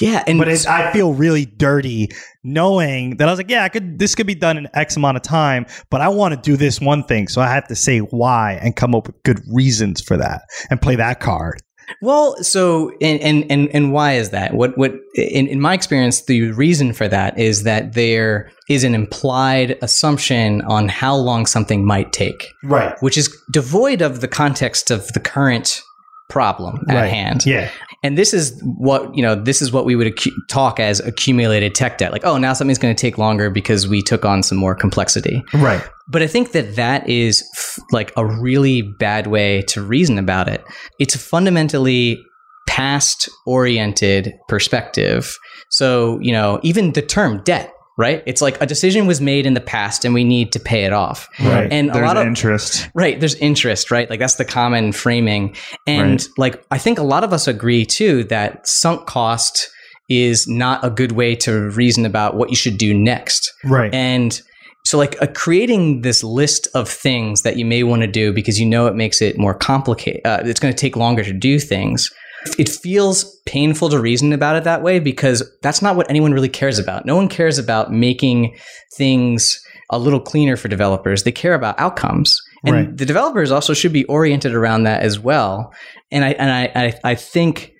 yeah, 0.00 0.22
and 0.26 0.38
But 0.38 0.48
I 0.48 0.92
feel 0.92 1.12
really 1.12 1.44
dirty 1.44 2.10
knowing 2.44 3.16
that 3.16 3.28
I 3.28 3.32
was 3.32 3.38
like, 3.38 3.50
yeah, 3.50 3.64
I 3.64 3.68
could. 3.68 3.98
This 3.98 4.14
could 4.14 4.28
be 4.28 4.36
done 4.36 4.56
in 4.56 4.68
X 4.74 4.96
amount 4.96 5.16
of 5.16 5.22
time, 5.22 5.66
but 5.90 6.00
I 6.00 6.08
want 6.08 6.34
to 6.34 6.40
do 6.40 6.56
this 6.56 6.80
one 6.80 7.02
thing, 7.04 7.28
so 7.28 7.42
I 7.42 7.48
have 7.48 7.66
to 7.68 7.74
say 7.74 7.98
why 7.98 8.58
and 8.62 8.76
come 8.76 8.94
up 8.94 9.08
with 9.08 9.22
good 9.24 9.40
reasons 9.52 10.00
for 10.00 10.16
that 10.16 10.42
and 10.70 10.80
play 10.80 10.96
that 10.96 11.20
card. 11.20 11.60
Well, 12.00 12.36
so 12.42 12.92
and 13.00 13.44
and 13.50 13.68
and, 13.74 13.92
why 13.92 14.14
is 14.14 14.30
that? 14.30 14.54
What 14.54 14.76
what 14.76 14.92
in, 15.14 15.46
in 15.46 15.60
my 15.60 15.74
experience, 15.74 16.22
the 16.22 16.50
reason 16.52 16.92
for 16.92 17.06
that 17.08 17.38
is 17.38 17.62
that 17.62 17.92
there 17.94 18.50
is 18.68 18.82
an 18.84 18.94
implied 18.94 19.78
assumption 19.82 20.62
on 20.62 20.88
how 20.88 21.14
long 21.14 21.46
something 21.46 21.84
might 21.84 22.12
take, 22.12 22.48
Right. 22.64 22.94
which 23.00 23.16
is 23.18 23.28
devoid 23.52 24.00
of 24.02 24.20
the 24.20 24.28
context 24.28 24.90
of 24.90 25.08
the 25.12 25.20
current 25.20 25.82
problem 26.28 26.84
at 26.88 26.94
Right. 26.96 27.10
hand. 27.12 27.44
Yeah. 27.44 27.68
And 28.02 28.16
this 28.18 28.32
is 28.34 28.60
what 28.64 29.14
you 29.14 29.22
know. 29.22 29.34
This 29.36 29.62
is 29.62 29.70
what 29.70 29.84
we 29.84 29.94
would 29.94 30.08
acu- 30.08 30.32
talk 30.48 30.80
as 30.80 30.98
accumulated 30.98 31.74
tech 31.74 31.98
debt. 31.98 32.10
Like, 32.10 32.24
oh, 32.24 32.36
now 32.36 32.52
something's 32.52 32.78
going 32.78 32.94
to 32.94 33.00
take 33.00 33.16
longer 33.16 33.48
because 33.50 33.86
we 33.86 34.02
took 34.02 34.24
on 34.24 34.42
some 34.42 34.58
more 34.58 34.74
complexity. 34.74 35.44
Right. 35.54 35.82
But 36.12 36.22
I 36.22 36.26
think 36.26 36.52
that 36.52 36.76
that 36.76 37.08
is 37.08 37.42
f- 37.56 37.78
like 37.90 38.12
a 38.16 38.24
really 38.26 38.82
bad 38.82 39.26
way 39.26 39.62
to 39.68 39.82
reason 39.82 40.18
about 40.18 40.48
it. 40.48 40.62
It's 40.98 41.14
a 41.14 41.18
fundamentally 41.18 42.22
past 42.68 43.28
oriented 43.46 44.34
perspective. 44.48 45.36
So, 45.70 46.18
you 46.20 46.32
know, 46.32 46.60
even 46.62 46.92
the 46.92 47.02
term 47.02 47.42
debt, 47.44 47.72
right? 47.98 48.22
It's 48.26 48.40
like 48.40 48.60
a 48.62 48.66
decision 48.66 49.06
was 49.06 49.20
made 49.20 49.46
in 49.46 49.54
the 49.54 49.60
past 49.60 50.04
and 50.04 50.14
we 50.14 50.24
need 50.24 50.52
to 50.52 50.60
pay 50.60 50.84
it 50.84 50.92
off. 50.92 51.28
Right. 51.40 51.70
And 51.70 51.90
a 51.90 51.92
There's 51.94 52.06
lot 52.06 52.16
of 52.16 52.26
interest. 52.26 52.88
Right. 52.94 53.18
There's 53.18 53.34
interest, 53.36 53.90
right? 53.90 54.08
Like 54.08 54.20
that's 54.20 54.36
the 54.36 54.44
common 54.44 54.92
framing. 54.92 55.56
And 55.86 56.20
Right. 56.20 56.28
like 56.38 56.64
I 56.70 56.78
think 56.78 56.98
a 56.98 57.02
lot 57.02 57.24
of 57.24 57.32
us 57.32 57.48
agree 57.48 57.84
too 57.84 58.24
that 58.24 58.66
sunk 58.66 59.06
cost 59.06 59.68
is 60.08 60.46
not 60.46 60.84
a 60.84 60.90
good 60.90 61.12
way 61.12 61.34
to 61.36 61.70
reason 61.70 62.04
about 62.06 62.36
what 62.36 62.50
you 62.50 62.56
should 62.56 62.76
do 62.78 62.92
next. 62.94 63.50
Right. 63.64 63.92
And 63.94 64.40
so, 64.84 64.98
like, 64.98 65.20
uh, 65.22 65.26
creating 65.34 66.02
this 66.02 66.24
list 66.24 66.68
of 66.74 66.88
things 66.88 67.42
that 67.42 67.56
you 67.56 67.64
may 67.64 67.82
want 67.82 68.02
to 68.02 68.08
do 68.08 68.32
because 68.32 68.58
you 68.58 68.66
know 68.66 68.86
it 68.86 68.94
makes 68.94 69.22
it 69.22 69.38
more 69.38 69.54
complicated, 69.54 70.20
uh, 70.24 70.40
it's 70.44 70.60
going 70.60 70.74
to 70.74 70.78
take 70.78 70.96
longer 70.96 71.22
to 71.24 71.32
do 71.32 71.58
things. 71.58 72.10
It 72.58 72.68
feels 72.68 73.24
painful 73.46 73.90
to 73.90 74.00
reason 74.00 74.32
about 74.32 74.56
it 74.56 74.64
that 74.64 74.82
way 74.82 74.98
because 74.98 75.48
that's 75.62 75.80
not 75.80 75.94
what 75.94 76.10
anyone 76.10 76.32
really 76.32 76.48
cares 76.48 76.78
about. 76.80 77.06
No 77.06 77.14
one 77.14 77.28
cares 77.28 77.56
about 77.58 77.92
making 77.92 78.56
things 78.96 79.62
a 79.90 79.98
little 79.98 80.18
cleaner 80.18 80.56
for 80.56 80.66
developers. 80.68 81.22
They 81.22 81.30
care 81.32 81.54
about 81.54 81.78
outcomes. 81.78 82.36
And 82.64 82.74
Right. 82.74 82.96
the 82.96 83.06
developers 83.06 83.52
also 83.52 83.74
should 83.74 83.92
be 83.92 84.04
oriented 84.06 84.54
around 84.54 84.82
that 84.84 85.02
as 85.02 85.18
well. 85.20 85.72
And 86.10 86.24
I 86.24 86.30
and 86.30 86.50
I, 86.50 86.72
I, 86.74 87.10
I 87.10 87.14
think 87.14 87.72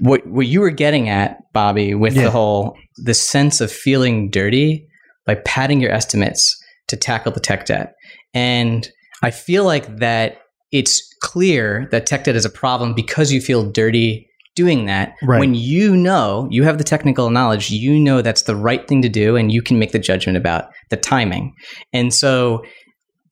what 0.00 0.26
what 0.26 0.46
you 0.46 0.60
were 0.60 0.70
getting 0.70 1.08
at, 1.08 1.38
Bobby, 1.52 1.94
with 1.94 2.14
Yeah. 2.16 2.24
the 2.24 2.30
whole 2.30 2.76
the 2.96 3.14
sense 3.14 3.60
of 3.60 3.70
feeling 3.70 4.30
dirty 4.30 4.88
by 5.26 5.36
padding 5.36 5.80
your 5.80 5.92
estimates 5.92 6.58
to 6.88 6.96
tackle 6.96 7.32
the 7.32 7.40
tech 7.40 7.66
debt. 7.66 7.94
And 8.34 8.88
I 9.22 9.30
feel 9.30 9.64
like 9.64 9.98
that 9.98 10.38
it's 10.72 11.14
clear 11.20 11.88
that 11.90 12.06
tech 12.06 12.24
debt 12.24 12.36
is 12.36 12.44
a 12.44 12.50
problem 12.50 12.94
because 12.94 13.32
you 13.32 13.40
feel 13.40 13.70
dirty 13.70 14.28
doing 14.54 14.86
that. 14.86 15.14
Right. 15.22 15.40
When 15.40 15.54
you 15.54 15.96
know, 15.96 16.48
you 16.50 16.64
have 16.64 16.78
the 16.78 16.84
technical 16.84 17.30
knowledge, 17.30 17.70
you 17.70 17.98
know 17.98 18.22
that's 18.22 18.42
the 18.42 18.56
right 18.56 18.86
thing 18.86 19.02
to 19.02 19.08
do 19.08 19.36
and 19.36 19.52
you 19.52 19.62
can 19.62 19.78
make 19.78 19.92
the 19.92 19.98
judgment 19.98 20.36
about 20.36 20.70
the 20.90 20.96
timing. 20.96 21.54
And 21.92 22.12
so 22.12 22.64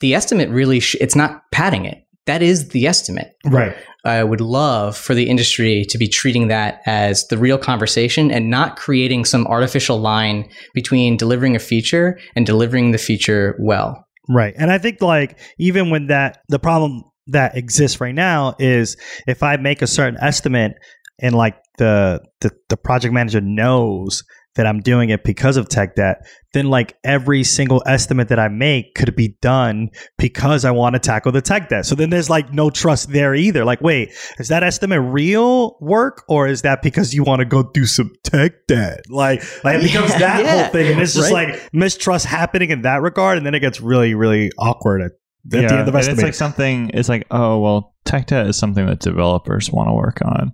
the 0.01 0.15
estimate 0.15 0.49
really 0.49 0.81
sh- 0.81 0.97
it's 1.01 1.17
not 1.17 1.43
padding 1.51 1.85
it. 1.85 2.07
That 2.27 2.43
is 2.43 2.69
the 2.69 2.87
estimate. 2.87 3.35
Right. 3.45 3.77
I 4.05 4.25
would 4.25 4.41
love 4.41 4.97
for 4.97 5.15
the 5.15 5.29
industry 5.29 5.85
to 5.89 5.99
be 5.99 6.09
treating 6.09 6.49
that 6.49 6.81
as 6.87 7.27
the 7.29 7.39
real 7.39 7.59
conversation 7.59 8.31
and 8.31 8.51
not 8.51 8.77
creating 8.77 9.25
some 9.25 9.47
artificial 9.47 9.99
line 9.99 10.49
between 10.75 11.17
delivering 11.17 11.57
a 11.57 11.59
feature 11.59 12.19
and 12.35 12.47
delivering 12.47 12.93
the 12.93 12.99
feature 12.99 13.57
well. 13.61 14.07
Right. 14.29 14.55
And 14.57 14.71
I 14.71 14.79
think 14.79 15.03
like 15.03 15.39
even 15.59 15.91
when 15.91 16.07
that 16.07 16.39
the 16.49 16.59
problem 16.59 17.05
that 17.27 17.57
exists 17.57 18.01
right 18.01 18.15
now 18.15 18.55
is 18.59 18.97
if 19.27 19.43
I 19.43 19.57
make 19.57 19.83
a 19.83 19.87
certain 19.87 20.19
estimate 20.21 20.75
and 21.19 21.35
like 21.35 21.57
the 21.79 22.21
the, 22.41 22.51
the 22.69 22.77
project 22.77 23.13
manager 23.13 23.41
knows 23.41 24.23
that 24.57 24.67
I'm 24.67 24.81
doing 24.81 25.11
it 25.11 25.23
because 25.23 25.57
of 25.57 25.69
tech 25.69 25.95
debt, 25.95 26.27
then 26.53 26.67
like 26.67 26.97
every 27.05 27.45
single 27.45 27.83
estimate 27.87 28.29
that 28.29 28.39
I 28.41 28.49
make 28.49 28.95
could 28.95 29.15
be 29.15 29.37
done 29.41 29.91
because 30.19 30.65
I 30.65 30.73
want 30.73 30.95
to 30.95 30.99
tackle 30.99 31.31
the 31.31 31.41
tech 31.41 31.69
debt. 31.69 31.87
So 31.87 31.95
then 31.95 32.11
there's 32.11 32.29
like 32.29 32.53
no 32.53 32.69
trust 32.69 33.13
there 33.13 33.35
either. 33.35 33.65
Like, 33.65 33.81
wait, 33.81 34.11
is 34.39 34.49
that 34.49 34.63
estimate 34.65 35.01
real 35.03 35.77
work 35.81 36.25
or 36.29 36.49
is 36.49 36.63
that 36.63 36.83
because 36.83 37.15
you 37.15 37.23
want 37.23 37.41
to 37.41 37.45
go 37.45 37.63
do 37.63 37.87
some 37.87 38.11
tech 38.25 38.67
debt? 38.67 39.03
Like, 39.09 39.43
like 39.65 39.77
it 39.77 39.83
becomes 39.83 40.11
Yeah, 40.15 40.19
that 40.19 40.45
yeah. 40.45 40.63
whole 40.65 40.73
thing. 40.73 40.93
And 40.93 41.01
it's 41.01 41.15
just 41.15 41.33
Right. 41.33 41.51
like 41.51 41.73
mistrust 41.73 42.27
happening 42.27 42.71
in 42.71 42.83
that 42.83 43.03
regard. 43.03 43.37
And 43.39 43.47
then 43.47 43.55
it 43.55 43.61
gets 43.61 43.81
really, 43.81 44.15
really 44.15 44.51
awkward 44.59 45.03
at, 45.03 45.13
at 45.13 45.13
the 45.45 45.59
end 45.59 45.89
of 45.89 45.95
and 45.95 46.09
it's 46.09 46.23
like 46.23 46.35
something. 46.35 46.91
It's 46.93 47.09
like, 47.09 47.27
oh 47.31 47.61
well, 47.61 47.95
tech 48.05 48.27
debt 48.27 48.47
is 48.47 48.57
something 48.57 48.85
that 48.87 48.99
developers 49.01 49.71
want 49.71 49.89
to 49.89 49.93
work 49.93 50.21
on, 50.25 50.53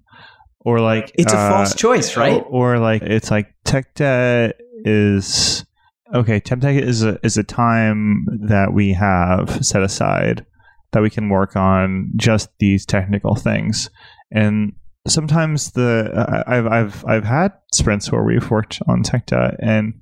or 0.66 0.80
like 0.80 1.12
It's 1.14 1.32
a 1.32 1.38
uh, 1.38 1.48
false 1.48 1.74
choice, 1.76 2.16
right? 2.16 2.42
Or, 2.48 2.74
or 2.74 2.78
like 2.80 3.02
it's 3.02 3.30
like 3.30 3.54
tech 3.64 3.94
debt 3.94 4.60
is 4.84 5.64
okay. 6.12 6.40
Temp 6.40 6.60
Tech 6.60 6.74
is 6.74 7.04
a 7.04 7.20
is 7.22 7.38
a 7.38 7.44
time 7.44 8.26
that 8.48 8.72
we 8.72 8.92
have 8.92 9.64
set 9.64 9.82
aside 9.82 10.44
that 10.90 11.02
we 11.02 11.08
can 11.08 11.28
work 11.28 11.54
on 11.54 12.10
just 12.16 12.48
these 12.58 12.84
technical 12.84 13.36
things, 13.36 13.90
and 14.32 14.72
sometimes 15.06 15.72
the 15.72 16.44
I've 16.46 16.66
I've 16.66 17.04
I've 17.06 17.24
had 17.24 17.52
sprints 17.72 18.10
where 18.10 18.22
we've 18.24 18.50
worked 18.50 18.80
on 18.88 19.02
tech 19.02 19.26
debt 19.26 19.56
and 19.60 19.94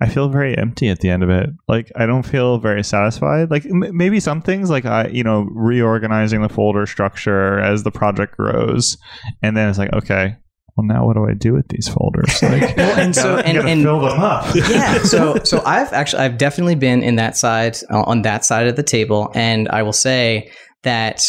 I 0.00 0.08
feel 0.08 0.28
very 0.28 0.56
empty 0.56 0.88
at 0.88 1.00
the 1.00 1.10
end 1.10 1.22
of 1.22 1.30
it. 1.30 1.50
Like 1.68 1.90
I 1.96 2.06
don't 2.06 2.22
feel 2.26 2.58
very 2.58 2.82
satisfied. 2.84 3.50
Like 3.50 3.66
m- 3.66 3.96
maybe 3.96 4.20
some 4.20 4.40
things 4.42 4.70
like 4.70 4.84
I 4.84 5.08
you 5.08 5.24
know 5.24 5.46
reorganizing 5.50 6.42
the 6.42 6.48
folder 6.48 6.86
structure 6.86 7.58
as 7.58 7.82
the 7.82 7.90
project 7.90 8.36
grows, 8.36 8.96
and 9.42 9.56
then 9.56 9.68
it's 9.68 9.78
like 9.78 9.92
okay, 9.92 10.36
well 10.76 10.86
now 10.86 11.06
what 11.06 11.14
do 11.14 11.26
I 11.28 11.34
do 11.34 11.52
with 11.52 11.68
these 11.68 11.88
folders? 11.88 12.40
Like 12.42 12.76
Well, 12.76 12.98
and 12.98 13.14
so 13.14 13.36
gotta- 13.36 13.48
and, 13.48 13.58
and 13.68 13.82
fill 13.82 14.00
them 14.00 14.20
up. 14.20 14.54
yeah 14.54 14.98
so 15.02 15.36
so 15.44 15.62
i've 15.66 15.92
actually 15.92 16.22
i've 16.22 16.38
definitely 16.38 16.74
been 16.76 17.02
in 17.02 17.16
that 17.16 17.36
side 17.36 17.76
uh, 17.90 18.02
on 18.02 18.22
that 18.22 18.44
side 18.44 18.66
of 18.68 18.76
the 18.76 18.82
table 18.82 19.30
and 19.34 19.68
i 19.68 19.82
will 19.82 19.92
say 19.92 20.50
that 20.84 21.22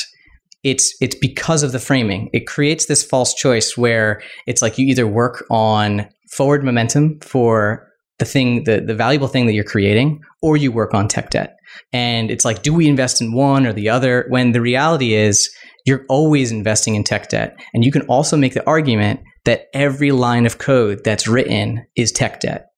it's 0.64 0.96
it's 1.02 1.16
because 1.16 1.64
of 1.64 1.72
the 1.72 1.80
framing. 1.80 2.30
It 2.34 2.48
creates 2.48 2.86
this 2.86 3.04
false 3.04 3.34
choice 3.34 3.78
where 3.78 4.22
it's 4.46 4.62
like 4.62 4.78
you 4.78 4.88
either 4.88 5.08
work 5.08 5.46
on 5.50 6.08
forward 6.32 6.64
momentum 6.64 7.20
for 7.22 7.88
the 8.20 8.26
thing 8.26 8.66
the, 8.66 8.82
the 8.82 8.96
valuable 8.96 9.28
thing 9.28 9.46
that 9.46 9.54
you're 9.54 9.64
creating 9.64 10.22
or 10.42 10.58
you 10.58 10.72
work 10.72 10.94
on 10.94 11.08
tech 11.08 11.30
debt. 11.30 11.56
And 11.94 12.30
it's 12.30 12.46
like 12.46 12.62
do 12.62 12.74
we 12.74 12.88
invest 12.88 13.22
in 13.22 13.34
one 13.34 13.66
or 13.66 13.74
the 13.74 13.90
other? 13.90 14.26
When 14.30 14.52
the 14.52 14.62
reality 14.62 15.14
is 15.14 15.50
you're 15.86 16.06
always 16.10 16.52
investing 16.52 16.96
in 16.96 17.04
tech 17.04 17.30
debt. 17.30 17.58
And 17.74 17.86
you 17.86 17.92
can 17.92 18.04
also 18.04 18.36
make 18.36 18.54
the 18.54 18.66
argument 18.68 19.22
that 19.46 19.68
every 19.74 20.12
line 20.12 20.46
of 20.46 20.58
code 20.58 21.04
that's 21.04 21.28
written 21.28 21.86
is 21.96 22.12
tech 22.12 22.42
debt 22.42 22.69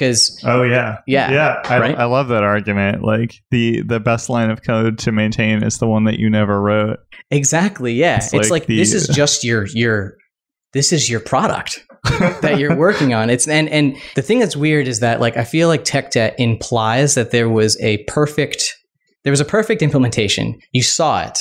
because 0.00 0.40
Oh 0.44 0.62
yeah, 0.62 0.98
Yeah, 1.06 1.30
yeah. 1.30 1.60
I, 1.64 1.78
right? 1.78 1.98
I 1.98 2.04
love 2.06 2.28
that 2.28 2.42
argument. 2.42 3.02
Like 3.04 3.34
the 3.50 3.82
the 3.82 4.00
best 4.00 4.28
line 4.30 4.50
of 4.50 4.62
code 4.62 4.98
to 5.00 5.12
maintain 5.12 5.62
is 5.62 5.78
the 5.78 5.86
one 5.86 6.04
that 6.04 6.18
you 6.18 6.30
never 6.30 6.60
wrote. 6.60 6.98
exactly 7.30 7.92
yeah 7.92 8.16
It's 8.16 8.26
it's, 8.26 8.34
like 8.34 8.62
like, 8.62 8.66
the- 8.66 8.78
this 8.78 8.92
is 8.94 9.06
just 9.08 9.44
your 9.44 9.66
your 9.74 10.16
this 10.72 10.92
is 10.92 11.10
your 11.10 11.20
product 11.20 11.84
that 12.42 12.56
you're 12.58 12.74
working 12.76 13.12
on 13.14 13.28
it's 13.30 13.46
and 13.46 13.68
and 13.68 13.96
the 14.16 14.22
thing 14.22 14.38
that's 14.38 14.56
weird 14.56 14.88
is 14.88 15.00
that 15.00 15.20
like 15.20 15.36
i 15.36 15.44
feel 15.44 15.68
like 15.68 15.84
tech 15.84 16.10
debt 16.12 16.34
implies 16.38 17.14
that 17.14 17.30
there 17.30 17.48
was 17.48 17.78
a 17.82 17.98
perfect 18.04 18.74
there 19.24 19.30
was 19.32 19.40
a 19.40 19.44
perfect 19.44 19.82
implementation 19.82 20.58
you 20.72 20.82
saw 20.82 21.22
it 21.22 21.38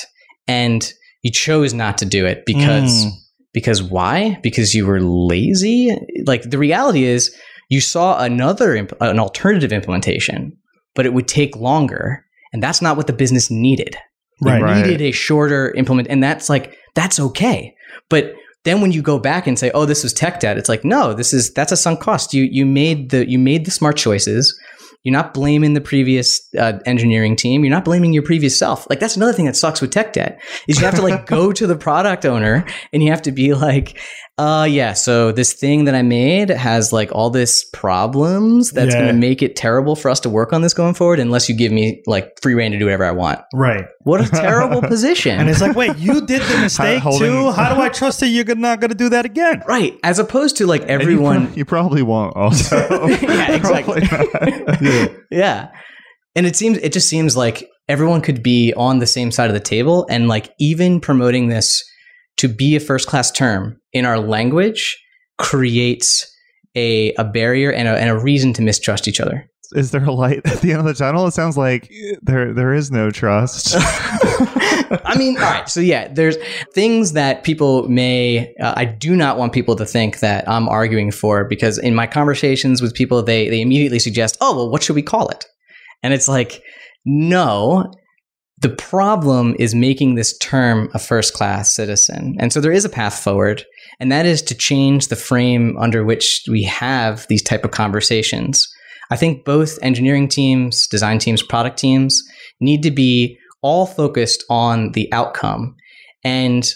and 0.47 0.91
you 1.23 1.31
chose 1.31 1.73
not 1.73 1.97
to 1.99 2.05
do 2.05 2.25
it 2.25 2.43
because 2.45 3.05
Mm. 3.05 3.11
because 3.53 3.81
why 3.81 4.37
because 4.43 4.73
you 4.75 4.85
were 4.85 4.99
lazy 5.01 5.95
like 6.25 6.41
the 6.49 6.57
reality 6.57 7.03
is 7.05 7.33
you 7.69 7.79
saw 7.81 8.21
another 8.21 8.75
imp- 8.75 8.93
an 9.01 9.19
alternative 9.19 9.71
implementation 9.71 10.55
but 10.95 11.05
it 11.05 11.13
would 11.13 11.27
take 11.27 11.55
longer 11.55 12.25
and 12.51 12.61
that's 12.63 12.81
not 12.81 12.97
what 12.97 13.07
the 13.07 13.13
business 13.13 13.49
needed 13.51 13.95
they 14.41 14.51
Right. 14.51 14.61
Right. 14.61 14.85
needed 14.85 15.01
a 15.01 15.11
shorter 15.11 15.71
implement 15.71 16.07
and 16.09 16.21
that's 16.23 16.49
like 16.49 16.75
that's 16.95 17.19
okay 17.19 17.75
but 18.09 18.33
then 18.65 18.81
when 18.81 18.91
you 18.91 19.01
go 19.01 19.19
back 19.19 19.47
and 19.47 19.57
say 19.57 19.71
oh 19.73 19.85
this 19.85 20.03
was 20.03 20.13
tech 20.13 20.39
debt 20.39 20.57
it's 20.57 20.69
like 20.69 20.83
no 20.83 21.13
this 21.13 21.33
is 21.33 21.53
that's 21.53 21.71
a 21.71 21.77
sunk 21.77 21.99
cost 22.01 22.33
you 22.33 22.43
you 22.43 22.65
made 22.65 23.09
the 23.11 23.29
you 23.29 23.37
made 23.39 23.65
the 23.65 23.71
smart 23.71 23.97
choices 23.97 24.57
you're 25.03 25.13
not 25.13 25.33
blaming 25.33 25.73
the 25.73 25.81
previous 25.81 26.41
uh, 26.57 26.73
engineering 26.85 27.35
team 27.35 27.63
you're 27.63 27.73
not 27.73 27.85
blaming 27.85 28.13
your 28.13 28.23
previous 28.23 28.57
self 28.57 28.89
like 28.89 28.99
that's 28.99 29.15
another 29.15 29.33
thing 29.33 29.45
that 29.45 29.55
sucks 29.55 29.81
with 29.81 29.91
tech 29.91 30.13
debt 30.13 30.41
is 30.67 30.79
you 30.79 30.85
have 30.85 30.95
to 30.95 31.01
like 31.01 31.25
go 31.37 31.51
to 31.51 31.65
the 31.67 31.75
product 31.75 32.25
owner 32.25 32.65
and 32.93 33.01
you 33.03 33.09
have 33.09 33.21
to 33.21 33.31
be 33.31 33.53
like 33.53 33.97
uh 34.37 34.67
yeah 34.69 34.93
so 34.93 35.31
this 35.31 35.53
thing 35.53 35.85
that 35.85 35.95
i 35.95 36.01
made 36.01 36.49
has 36.49 36.91
like 36.93 37.09
all 37.13 37.29
this 37.29 37.63
problems 37.73 38.71
that's 38.71 38.93
Yeah. 38.93 39.01
going 39.01 39.13
to 39.13 39.19
make 39.19 39.41
it 39.41 39.55
terrible 39.55 39.95
for 39.95 40.09
us 40.09 40.19
to 40.21 40.29
work 40.29 40.53
on 40.53 40.61
this 40.61 40.73
going 40.73 40.93
forward 40.93 41.19
unless 41.19 41.49
you 41.49 41.55
give 41.55 41.71
me 41.71 42.01
like 42.05 42.31
free 42.41 42.53
reign 42.53 42.71
to 42.71 42.79
do 42.79 42.85
whatever 42.85 43.05
i 43.05 43.11
want 43.11 43.39
Right. 43.53 43.85
what 44.03 44.21
a 44.21 44.29
terrible 44.29 44.81
position. 44.81 45.39
And 45.39 45.49
it's 45.49 45.61
like, 45.61 45.75
wait, 45.75 45.97
you 45.97 46.25
did 46.25 46.41
the 46.43 46.57
mistake 46.61 47.01
Holding- 47.01 47.31
too. 47.31 47.51
How 47.51 47.73
do 47.75 47.81
I 47.81 47.89
trust 47.89 48.19
that 48.21 48.27
you're 48.27 48.45
not 48.55 48.79
going 48.79 48.89
to 48.89 48.95
do 48.97 49.09
that 49.09 49.25
again? 49.25 49.61
right. 49.67 49.97
As 50.03 50.19
opposed 50.19 50.57
to 50.57 50.67
like 50.67 50.81
And 50.81 50.89
you 50.89 50.95
everyone. 50.99 51.47
pro- 51.47 51.55
you, 51.57 51.65
probably 51.65 52.01
won't. 52.01 52.35
Also, 52.35 52.77
Yeah, 53.07 53.53
exactly. 53.55 54.01
Not. 54.89 55.11
yeah. 55.31 55.69
And 56.35 56.45
it 56.45 56.55
seems, 56.55 56.77
it 56.79 56.93
just 56.93 57.09
seems 57.09 57.35
like 57.35 57.67
everyone 57.87 58.21
could 58.21 58.43
be 58.43 58.73
on 58.75 58.99
the 58.99 59.07
same 59.07 59.31
side 59.31 59.49
of 59.49 59.53
the 59.53 59.59
table 59.59 60.05
and 60.09 60.27
like 60.27 60.53
even 60.59 60.99
promoting 61.01 61.49
this 61.49 61.83
to 62.37 62.47
be 62.47 62.75
a 62.75 62.79
first 62.79 63.07
class 63.07 63.31
term 63.31 63.79
in 63.93 64.05
our 64.05 64.19
language 64.19 64.97
creates 65.37 66.25
a, 66.75 67.13
a 67.13 67.23
barrier 67.23 67.71
and 67.71 67.87
a, 67.87 67.97
and 67.97 68.09
a 68.09 68.17
reason 68.17 68.53
to 68.53 68.61
mistrust 68.61 69.07
each 69.07 69.19
other. 69.19 69.49
Is 69.73 69.91
there 69.91 70.03
a 70.03 70.11
light 70.11 70.41
at 70.45 70.61
the 70.61 70.71
end 70.71 70.79
of 70.79 70.85
the 70.85 70.93
tunnel? 70.93 71.27
It 71.27 71.33
sounds 71.33 71.57
like 71.57 71.91
there 72.23 72.53
there 72.53 72.73
is 72.73 72.89
no 72.89 73.11
trust. 73.11 73.75
I 75.05 75.17
mean, 75.17 75.37
all 75.37 75.43
right. 75.43 75.69
So 75.69 75.79
yeah, 75.79 76.07
there's 76.07 76.37
things 76.73 77.13
that 77.13 77.43
people 77.43 77.87
may. 77.87 78.53
Uh, 78.61 78.73
I 78.75 78.85
do 78.85 79.15
not 79.15 79.37
want 79.37 79.53
people 79.53 79.75
to 79.75 79.85
think 79.85 80.19
that 80.19 80.47
I'm 80.49 80.67
arguing 80.67 81.11
for 81.11 81.45
because 81.45 81.77
in 81.77 81.95
my 81.95 82.07
conversations 82.07 82.81
with 82.81 82.93
people, 82.93 83.21
they 83.23 83.49
they 83.49 83.61
immediately 83.61 83.99
suggest, 83.99 84.37
"Oh, 84.41 84.55
well, 84.55 84.69
what 84.69 84.83
should 84.83 84.95
we 84.95 85.01
call 85.01 85.29
it?" 85.29 85.45
And 86.03 86.13
it's 86.13 86.27
like, 86.27 86.63
no. 87.05 87.91
The 88.61 88.69
problem 88.69 89.55
is 89.57 89.73
making 89.73 90.15
this 90.15 90.37
term 90.39 90.89
a 90.93 90.99
first 90.99 91.33
class 91.33 91.73
citizen. 91.73 92.35
And 92.39 92.51
so 92.51 92.59
there 92.59 92.73
is 92.73 92.83
a 92.83 92.89
path 92.89 93.17
forward, 93.17 93.63
and 94.01 94.11
that 94.11 94.25
is 94.25 94.41
to 94.43 94.53
change 94.53 95.07
the 95.07 95.15
frame 95.15 95.77
under 95.79 96.03
which 96.03 96.43
we 96.51 96.63
have 96.63 97.25
these 97.29 97.41
type 97.41 97.63
of 97.63 97.71
conversations. 97.71 98.67
I 99.11 99.15
think 99.15 99.45
both 99.45 99.79
engineering 99.81 100.27
teams, 100.27 100.87
design 100.87 101.19
teams, 101.19 101.41
product 101.41 101.79
teams 101.79 102.21
need 102.59 102.83
to 102.83 102.91
be 102.91 103.38
all 103.61 103.85
focused 103.85 104.43
on 104.49 104.91
the 104.93 105.11
outcome. 105.13 105.75
And 106.23 106.67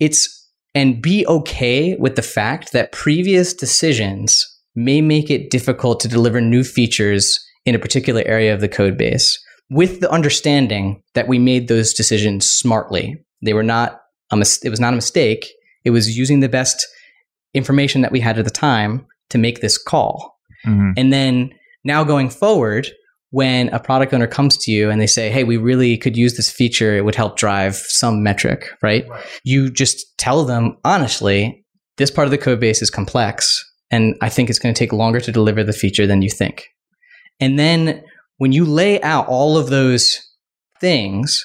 it's 0.00 0.40
and 0.74 1.00
be 1.00 1.24
okay 1.26 1.94
with 1.96 2.16
the 2.16 2.22
fact 2.22 2.72
that 2.72 2.90
previous 2.92 3.54
decisions 3.54 4.44
may 4.74 5.00
make 5.00 5.30
it 5.30 5.50
difficult 5.50 6.00
to 6.00 6.08
deliver 6.08 6.40
new 6.40 6.64
features 6.64 7.38
in 7.64 7.74
a 7.74 7.78
particular 7.78 8.22
area 8.26 8.52
of 8.52 8.60
the 8.60 8.68
code 8.68 8.98
base 8.98 9.38
with 9.70 10.00
the 10.00 10.10
understanding 10.10 11.00
that 11.14 11.28
we 11.28 11.38
made 11.38 11.68
those 11.68 11.94
decisions 11.94 12.50
smartly. 12.50 13.16
They 13.42 13.54
were 13.54 13.62
not 13.62 14.00
a 14.32 14.36
mis- 14.36 14.64
it 14.64 14.70
was 14.70 14.80
not 14.80 14.92
a 14.92 14.96
mistake. 14.96 15.48
It 15.84 15.90
was 15.90 16.18
using 16.18 16.40
the 16.40 16.48
best 16.48 16.84
information 17.54 18.00
that 18.02 18.12
we 18.12 18.20
had 18.20 18.38
at 18.38 18.44
the 18.44 18.50
time 18.50 19.06
to 19.30 19.38
make 19.38 19.60
this 19.60 19.78
call. 19.78 20.32
Mhm. 20.66 20.94
and 20.96 21.12
then 21.12 21.50
now 21.84 22.02
going 22.04 22.30
forward, 22.30 22.90
when 23.34 23.68
a 23.70 23.80
product 23.80 24.14
owner 24.14 24.28
comes 24.28 24.56
to 24.56 24.70
you 24.70 24.90
and 24.90 25.00
they 25.00 25.08
say, 25.08 25.28
Hey, 25.28 25.42
we 25.42 25.56
really 25.56 25.98
could 25.98 26.16
use 26.16 26.36
this 26.36 26.48
feature, 26.48 26.96
it 26.96 27.04
would 27.04 27.16
help 27.16 27.36
drive 27.36 27.74
some 27.74 28.22
metric, 28.22 28.68
right? 28.80 29.04
You 29.42 29.72
just 29.72 30.16
tell 30.18 30.44
them 30.44 30.76
honestly, 30.84 31.66
this 31.96 32.12
part 32.12 32.28
of 32.28 32.30
the 32.30 32.38
code 32.38 32.60
base 32.60 32.80
is 32.80 32.90
complex, 32.90 33.60
and 33.90 34.14
I 34.22 34.28
think 34.28 34.50
it's 34.50 34.60
going 34.60 34.72
to 34.72 34.78
take 34.78 34.92
longer 34.92 35.18
to 35.18 35.32
deliver 35.32 35.64
the 35.64 35.72
feature 35.72 36.06
than 36.06 36.22
you 36.22 36.30
think. 36.30 36.68
And 37.40 37.58
then 37.58 38.04
when 38.38 38.52
you 38.52 38.64
lay 38.64 39.02
out 39.02 39.26
all 39.26 39.58
of 39.58 39.68
those 39.68 40.20
things, 40.80 41.44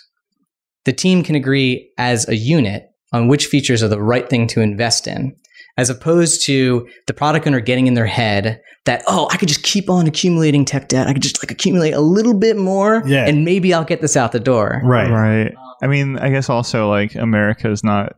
the 0.86 0.93
team 0.93 1.24
can 1.24 1.34
agree 1.34 1.91
as 1.98 2.29
a 2.29 2.36
unit 2.36 2.84
on 3.12 3.27
which 3.27 3.48
features 3.48 3.81
are 3.81 3.88
the 3.88 4.00
right 4.00 4.29
thing 4.29 4.46
to 4.50 4.62
invest 4.62 5.08
in, 5.08 5.36
as 5.79 5.89
opposed 5.89 6.45
to 6.45 6.88
the 7.07 7.13
product 7.13 7.48
owner 7.48 7.59
getting 7.59 7.88
in 7.88 7.93
their 7.93 8.05
head 8.05 8.62
that, 8.86 9.03
oh, 9.07 9.27
I 9.31 9.38
could 9.38 9.48
just 9.48 9.63
keep 9.63 9.89
on 9.89 10.07
accumulating 10.07 10.65
tech 10.65 10.88
debt. 10.88 11.07
I 11.07 11.13
could 11.13 11.21
just 11.21 11.41
like 11.43 11.51
accumulate 11.51 11.91
a 11.91 12.01
little 12.01 12.33
bit 12.33 12.57
more 12.57 13.03
Yeah. 13.05 13.25
and 13.27 13.45
maybe 13.45 13.74
I'll 13.74 13.83
get 13.83 14.01
this 14.01 14.15
out 14.17 14.31
the 14.31 14.39
door. 14.39 14.81
Right. 14.83 15.09
Right. 15.09 15.53
I 15.81 15.88
mean, 15.88 16.17
I 16.17 16.29
guess 16.29 16.50
also 16.50 16.89
like 16.89 17.15
America 17.15 17.71
is 17.71 17.83
not 17.83 18.15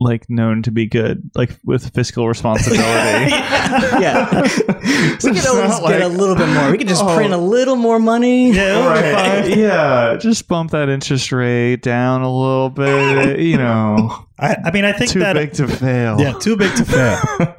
like 0.00 0.28
known 0.30 0.62
to 0.62 0.70
be 0.70 0.86
good 0.86 1.30
like 1.34 1.50
with 1.64 1.92
fiscal 1.94 2.26
responsibility. 2.26 2.82
yeah. 3.30 4.48
It's 5.02 5.24
we 5.24 5.32
could 5.34 5.46
always 5.46 5.70
not 5.80 5.88
get 5.88 6.02
a 6.02 6.08
little 6.08 6.34
bit 6.34 6.48
more. 6.48 6.70
We 6.70 6.78
could 6.78 6.88
just 6.88 7.02
Oh. 7.04 7.14
print 7.14 7.32
a 7.32 7.36
little 7.38 7.76
more 7.76 7.98
money. 7.98 8.52
Yeah, 8.52 8.86
Right. 8.86 9.48
yeah, 9.56 10.16
just 10.20 10.48
bump 10.48 10.70
that 10.72 10.88
interest 10.88 11.30
rate 11.32 11.82
down 11.82 12.22
a 12.22 12.30
little 12.32 12.70
bit. 12.70 13.40
You 13.40 13.56
know, 13.58 14.24
I, 14.38 14.56
I 14.64 14.70
mean, 14.72 14.84
I 14.84 14.92
think 14.92 15.10
too 15.12 15.20
that 15.20 15.34
big 15.34 15.52
to 15.54 15.68
fail. 15.68 16.20
yeah, 16.20 16.32
too 16.32 16.56
big 16.56 16.74
to 16.76 16.84
fail. 16.84 17.56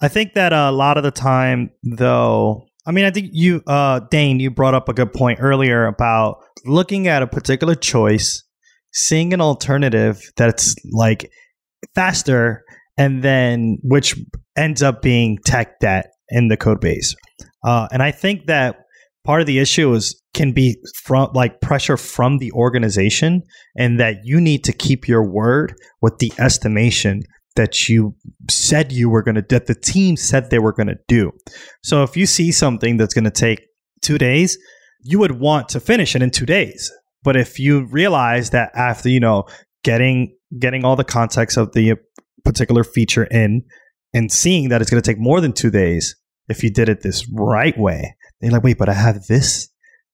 I 0.00 0.08
think 0.08 0.34
that 0.34 0.52
a 0.52 0.70
lot 0.70 0.96
of 0.98 1.04
the 1.04 1.10
time, 1.10 1.70
though, 1.82 2.66
I 2.86 2.90
mean, 2.92 3.04
I 3.04 3.10
think 3.10 3.30
you, 3.32 3.62
uh, 3.66 4.00
Dane, 4.10 4.40
you 4.40 4.50
brought 4.50 4.74
up 4.74 4.88
a 4.88 4.94
good 4.94 5.12
point 5.12 5.38
earlier 5.40 5.86
about 5.86 6.38
looking 6.66 7.08
at 7.08 7.22
a 7.22 7.26
particular 7.26 7.74
choice, 7.74 8.42
seeing 8.92 9.32
an 9.32 9.40
alternative 9.40 10.20
that's 10.36 10.74
like 10.92 11.30
faster, 11.94 12.62
and 12.96 13.22
then 13.22 13.78
which 13.82 14.16
ends 14.56 14.82
up 14.82 15.02
being 15.02 15.38
tech 15.44 15.80
debt 15.80 16.06
in 16.28 16.48
the 16.48 16.56
code 16.56 16.80
base. 16.80 17.14
Uh, 17.64 17.88
and 17.92 18.02
I 18.02 18.10
think 18.10 18.46
that 18.46 18.84
part 19.24 19.40
of 19.40 19.46
the 19.46 19.58
issue 19.58 19.92
is 19.94 20.20
can 20.34 20.52
be 20.52 20.76
from 21.02 21.30
like 21.32 21.60
pressure 21.60 21.96
from 21.96 22.38
the 22.38 22.52
organization 22.52 23.42
and 23.76 23.98
that 24.00 24.16
you 24.24 24.40
need 24.40 24.64
to 24.64 24.72
keep 24.72 25.08
your 25.08 25.22
word 25.22 25.74
with 26.02 26.18
the 26.18 26.32
estimation 26.38 27.22
that 27.56 27.88
you 27.88 28.14
said 28.50 28.90
you 28.90 29.08
were 29.08 29.22
going 29.22 29.36
to 29.36 29.44
that 29.48 29.66
the 29.66 29.74
team 29.74 30.16
said 30.16 30.50
they 30.50 30.58
were 30.58 30.72
going 30.72 30.88
to 30.88 30.98
do. 31.08 31.30
So 31.82 32.02
if 32.02 32.16
you 32.16 32.26
see 32.26 32.50
something 32.50 32.96
that's 32.96 33.14
going 33.14 33.24
to 33.24 33.30
take 33.30 33.62
2 34.02 34.18
days, 34.18 34.58
you 35.02 35.18
would 35.20 35.38
want 35.38 35.68
to 35.70 35.80
finish 35.80 36.16
it 36.16 36.22
in 36.22 36.30
2 36.30 36.46
days. 36.46 36.90
But 37.22 37.36
if 37.36 37.58
you 37.58 37.84
realize 37.86 38.50
that 38.50 38.70
after, 38.74 39.08
you 39.08 39.20
know, 39.20 39.44
getting 39.84 40.36
getting 40.58 40.84
all 40.84 40.96
the 40.96 41.04
context 41.04 41.56
of 41.56 41.72
the 41.72 41.94
particular 42.44 42.84
feature 42.84 43.24
in 43.24 43.62
and 44.12 44.30
seeing 44.30 44.68
that 44.68 44.80
it's 44.80 44.90
going 44.90 45.02
to 45.02 45.08
take 45.08 45.18
more 45.18 45.40
than 45.40 45.52
2 45.52 45.70
days 45.70 46.16
if 46.48 46.62
you 46.62 46.70
did 46.70 46.88
it 46.88 47.02
this 47.02 47.26
right 47.32 47.76
way. 47.78 48.16
They're 48.40 48.50
like, 48.50 48.62
"Wait, 48.62 48.78
but 48.78 48.88
I 48.88 48.94
have 48.94 49.26
this 49.26 49.68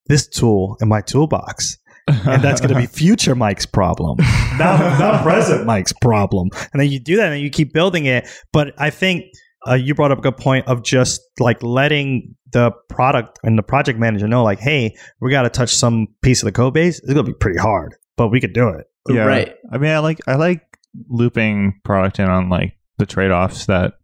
this 0.07 0.29
tool 0.29 0.77
in 0.81 0.89
my 0.89 1.01
toolbox." 1.01 1.77
and 2.09 2.43
that's 2.43 2.61
going 2.61 2.75
to 2.75 2.81
be 2.81 2.87
future 2.99 3.35
Mike's 3.35 3.67
problem, 3.67 4.17
not, 4.59 4.99
not 4.99 5.23
present 5.23 5.67
Mike's 5.67 5.93
problem. 6.01 6.49
And 6.73 6.81
then 6.81 6.91
you 6.91 6.99
do 6.99 7.17
that, 7.17 7.33
and 7.33 7.41
you 7.41 7.51
keep 7.51 7.73
building 7.73 8.07
it. 8.07 8.29
But 8.53 8.75
I 8.79 8.91
think 8.91 9.25
uh, 9.69 9.75
you 9.75 9.95
brought 9.95 10.13
up 10.13 10.19
a 10.19 10.23
good 10.23 10.37
point 10.37 10.67
of 10.67 10.83
just 10.83 11.21
like 11.39 11.63
letting 11.63 12.35
the 12.53 12.73
product 12.89 13.39
and 13.43 13.59
the 13.59 13.63
project 13.63 13.99
manager 13.99 14.27
know, 14.27 14.43
like, 14.43 14.61
hey, 14.61 14.95
we 15.21 15.31
got 15.31 15.43
to 15.43 15.51
touch 15.51 15.75
some 15.75 16.09
piece 16.23 16.43
of 16.43 16.47
the 16.47 16.53
code 16.53 16.75
base. 16.75 16.99
It's 16.99 17.13
going 17.13 17.25
to 17.25 17.33
be 17.33 17.37
pretty 17.39 17.59
hard, 17.59 17.95
but 18.17 18.29
we 18.29 18.41
could 18.41 18.53
do 18.53 18.69
it. 18.69 18.87
Yeah. 19.09 19.25
Right. 19.25 19.55
I 19.73 19.79
mean, 19.79 19.91
I 19.91 19.99
like 19.99 20.21
I 20.27 20.35
like 20.35 20.63
looping 21.09 21.81
product 21.85 22.19
in 22.19 22.29
on 22.29 22.49
like 22.49 22.75
the 22.99 23.07
trade 23.07 23.31
offs 23.31 23.67
that 23.67 23.95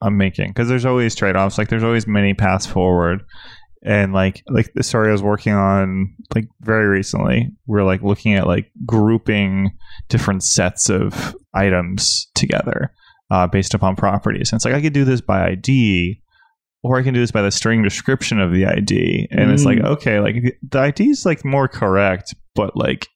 I'm 0.00 0.16
making 0.16 0.48
because 0.48 0.68
there's 0.68 0.84
always 0.84 1.14
trade 1.14 1.36
offs. 1.36 1.58
Like 1.58 1.68
there's 1.68 1.84
always 1.84 2.06
many 2.06 2.34
paths 2.34 2.66
forward. 2.66 3.24
And 3.84 4.12
like 4.12 4.42
like 4.48 4.72
the 4.74 4.82
story 4.82 5.08
I 5.08 5.12
was 5.12 5.22
working 5.22 5.52
on 5.54 6.14
like 6.34 6.48
very 6.60 6.86
recently, 6.86 7.50
we're 7.66 7.82
like 7.84 8.02
looking 8.02 8.34
at 8.34 8.46
like 8.46 8.70
grouping 8.86 9.72
different 10.08 10.44
sets 10.44 10.88
of 10.88 11.34
items 11.54 12.28
together 12.34 12.92
uh, 13.30 13.46
based 13.48 13.74
upon 13.74 13.96
properties. 13.96 14.52
And 14.52 14.58
it's 14.58 14.64
like 14.64 14.74
I 14.74 14.80
could 14.80 14.92
do 14.92 15.04
this 15.04 15.20
by 15.20 15.48
ID, 15.48 16.20
or 16.84 16.96
I 16.98 17.02
can 17.02 17.12
do 17.12 17.20
this 17.20 17.32
by 17.32 17.42
the 17.42 17.50
string 17.50 17.82
description 17.82 18.38
of 18.40 18.52
the 18.52 18.66
ID. 18.66 19.26
And 19.32 19.50
it's 19.50 19.64
like, 19.64 19.78
Mm. 19.78 19.86
okay, 19.86 20.20
like 20.20 20.58
the 20.68 20.78
ID 20.78 21.10
is 21.10 21.26
like 21.26 21.44
more 21.44 21.66
correct, 21.66 22.34
but 22.54 22.76
like 22.76 23.08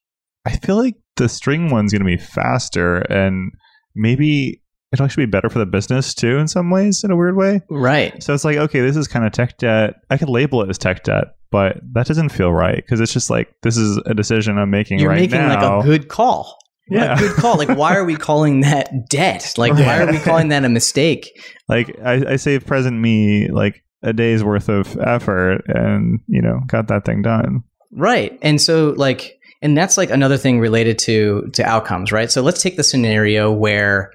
I 0.45 0.55
feel 0.57 0.75
like 0.77 0.95
the 1.17 1.29
string 1.29 1.69
one's 1.69 1.91
going 1.91 2.01
to 2.01 2.05
be 2.05 2.17
faster 2.17 2.97
and 2.97 3.51
maybe 3.95 4.61
it'll 4.93 5.05
actually 5.05 5.25
be 5.25 5.31
better 5.31 5.49
for 5.49 5.59
the 5.59 5.65
business 5.65 6.13
too 6.13 6.37
in 6.37 6.47
some 6.47 6.69
ways 6.69 7.03
in 7.03 7.11
a 7.11 7.15
weird 7.15 7.35
way. 7.35 7.61
Right. 7.69 8.21
So 8.23 8.33
it's 8.33 8.45
like, 8.45 8.57
okay, 8.57 8.79
this 8.81 8.95
is 8.95 9.07
kind 9.07 9.25
of 9.25 9.31
tech 9.31 9.57
debt. 9.57 9.95
I 10.09 10.17
could 10.17 10.29
label 10.29 10.61
it 10.63 10.69
as 10.69 10.77
tech 10.77 11.03
debt, 11.03 11.25
but 11.51 11.77
that 11.93 12.07
doesn't 12.07 12.29
feel 12.29 12.51
right 12.53 12.77
because 12.77 13.01
it's 13.01 13.11
just 13.13 13.29
like 13.29 13.53
this 13.63 13.77
is 13.77 13.97
a 14.05 14.13
decision 14.13 14.57
I'm 14.57 14.69
making 14.69 14.99
You're 14.99 15.09
right 15.09 15.21
making 15.21 15.39
now. 15.39 15.77
like 15.77 15.85
a 15.85 15.87
good 15.87 16.07
call. 16.07 16.57
Yeah. 16.89 17.11
Like, 17.11 17.19
good 17.19 17.35
call. 17.35 17.57
Like, 17.57 17.77
why 17.77 17.95
are 17.97 18.05
we 18.05 18.15
calling 18.15 18.61
that 18.61 19.09
debt? 19.09 19.53
Like, 19.57 19.73
why 19.73 19.99
are 20.01 20.09
we 20.09 20.19
calling 20.23 20.49
that 20.49 20.63
a 20.63 20.69
mistake? 20.69 21.29
like 21.67 21.93
I, 22.01 22.23
I 22.33 22.35
saved 22.37 22.65
present 22.65 22.97
me 22.97 23.49
like 23.49 23.83
a 24.03 24.13
day's 24.13 24.41
worth 24.43 24.69
of 24.69 24.97
effort 24.99 25.63
and 25.67 26.21
you 26.27 26.41
know 26.41 26.61
got 26.67 26.87
that 26.87 27.03
thing 27.03 27.23
done. 27.23 27.63
Right. 27.91 28.37
And 28.41 28.61
so 28.61 28.93
like 28.95 29.36
and 29.61 29.77
that's 29.77 29.97
like 29.97 30.09
another 30.09 30.37
thing 30.37 30.59
related 30.59 30.99
to 30.99 31.49
to 31.53 31.63
outcomes, 31.63 32.11
right? 32.11 32.31
So 32.31 32.41
let's 32.41 32.61
take 32.61 32.77
the 32.77 32.83
scenario 32.83 33.51
where 33.51 34.11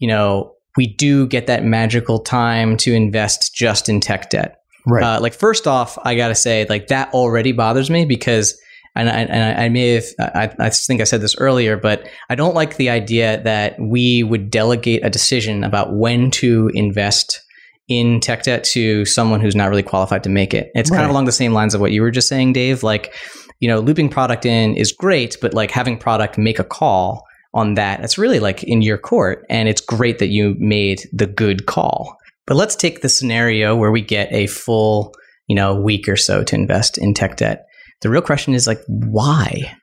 you 0.00 0.08
know, 0.08 0.54
we 0.76 0.86
do 0.86 1.28
get 1.28 1.46
that 1.46 1.62
magical 1.62 2.18
time 2.18 2.76
to 2.78 2.92
invest 2.92 3.54
just 3.54 3.88
in 3.88 4.00
tech 4.00 4.30
debt. 4.30 4.56
Right. 4.86 5.04
Uh, 5.04 5.20
like 5.20 5.34
first 5.34 5.66
off, 5.66 5.98
I 6.04 6.16
got 6.16 6.28
to 6.28 6.34
say 6.34 6.66
like 6.68 6.88
that 6.88 7.12
already 7.12 7.52
bothers 7.52 7.90
me 7.90 8.06
because 8.06 8.58
and 8.96 9.08
I, 9.08 9.20
and 9.20 9.60
I 9.60 9.68
may 9.68 9.94
have 9.94 10.04
I, 10.18 10.50
I 10.58 10.70
think 10.70 11.00
I 11.00 11.04
said 11.04 11.20
this 11.20 11.36
earlier, 11.36 11.76
but 11.76 12.08
I 12.28 12.34
don't 12.34 12.54
like 12.54 12.76
the 12.76 12.90
idea 12.90 13.40
that 13.42 13.76
we 13.78 14.22
would 14.22 14.50
delegate 14.50 15.04
a 15.04 15.10
decision 15.10 15.62
about 15.62 15.94
when 15.94 16.30
to 16.32 16.70
invest 16.74 17.40
in 17.88 18.20
tech 18.20 18.44
debt 18.44 18.62
to 18.62 19.04
someone 19.04 19.40
who's 19.40 19.56
not 19.56 19.68
really 19.68 19.82
qualified 19.82 20.22
to 20.22 20.30
make 20.30 20.54
it. 20.54 20.70
It's 20.74 20.90
kind 20.90 21.02
of 21.02 21.10
along 21.10 21.24
the 21.24 21.32
same 21.32 21.52
lines 21.52 21.74
of 21.74 21.80
what 21.80 21.90
you 21.90 22.02
were 22.02 22.12
just 22.12 22.28
saying, 22.28 22.52
Dave. 22.52 22.84
Like, 22.84 23.12
you 23.60 23.68
know, 23.68 23.78
looping 23.78 24.08
product 24.08 24.44
in 24.44 24.74
is 24.74 24.92
great, 24.92 25.36
but 25.40 25.54
like 25.54 25.70
having 25.70 25.98
product 25.98 26.38
make 26.38 26.58
a 26.58 26.64
call 26.64 27.24
on 27.54 27.74
that, 27.74 28.02
it's 28.02 28.18
really 28.18 28.40
like 28.40 28.62
in 28.64 28.82
your 28.82 28.98
court. 28.98 29.44
And 29.48 29.68
it's 29.68 29.80
great 29.80 30.18
that 30.18 30.28
you 30.28 30.56
made 30.58 31.02
the 31.12 31.26
good 31.26 31.66
call. 31.66 32.16
But 32.46 32.56
let's 32.56 32.74
take 32.74 33.02
the 33.02 33.08
scenario 33.08 33.76
where 33.76 33.92
we 33.92 34.00
get 34.00 34.32
a 34.32 34.46
full, 34.46 35.14
you 35.46 35.54
know, 35.54 35.80
week 35.80 36.08
or 36.08 36.16
so 36.16 36.42
to 36.42 36.56
invest 36.56 36.98
in 36.98 37.14
tech 37.14 37.36
debt. 37.36 37.66
The 38.00 38.10
real 38.10 38.22
question 38.22 38.54
is 38.54 38.66
like, 38.66 38.80
why 38.86 39.76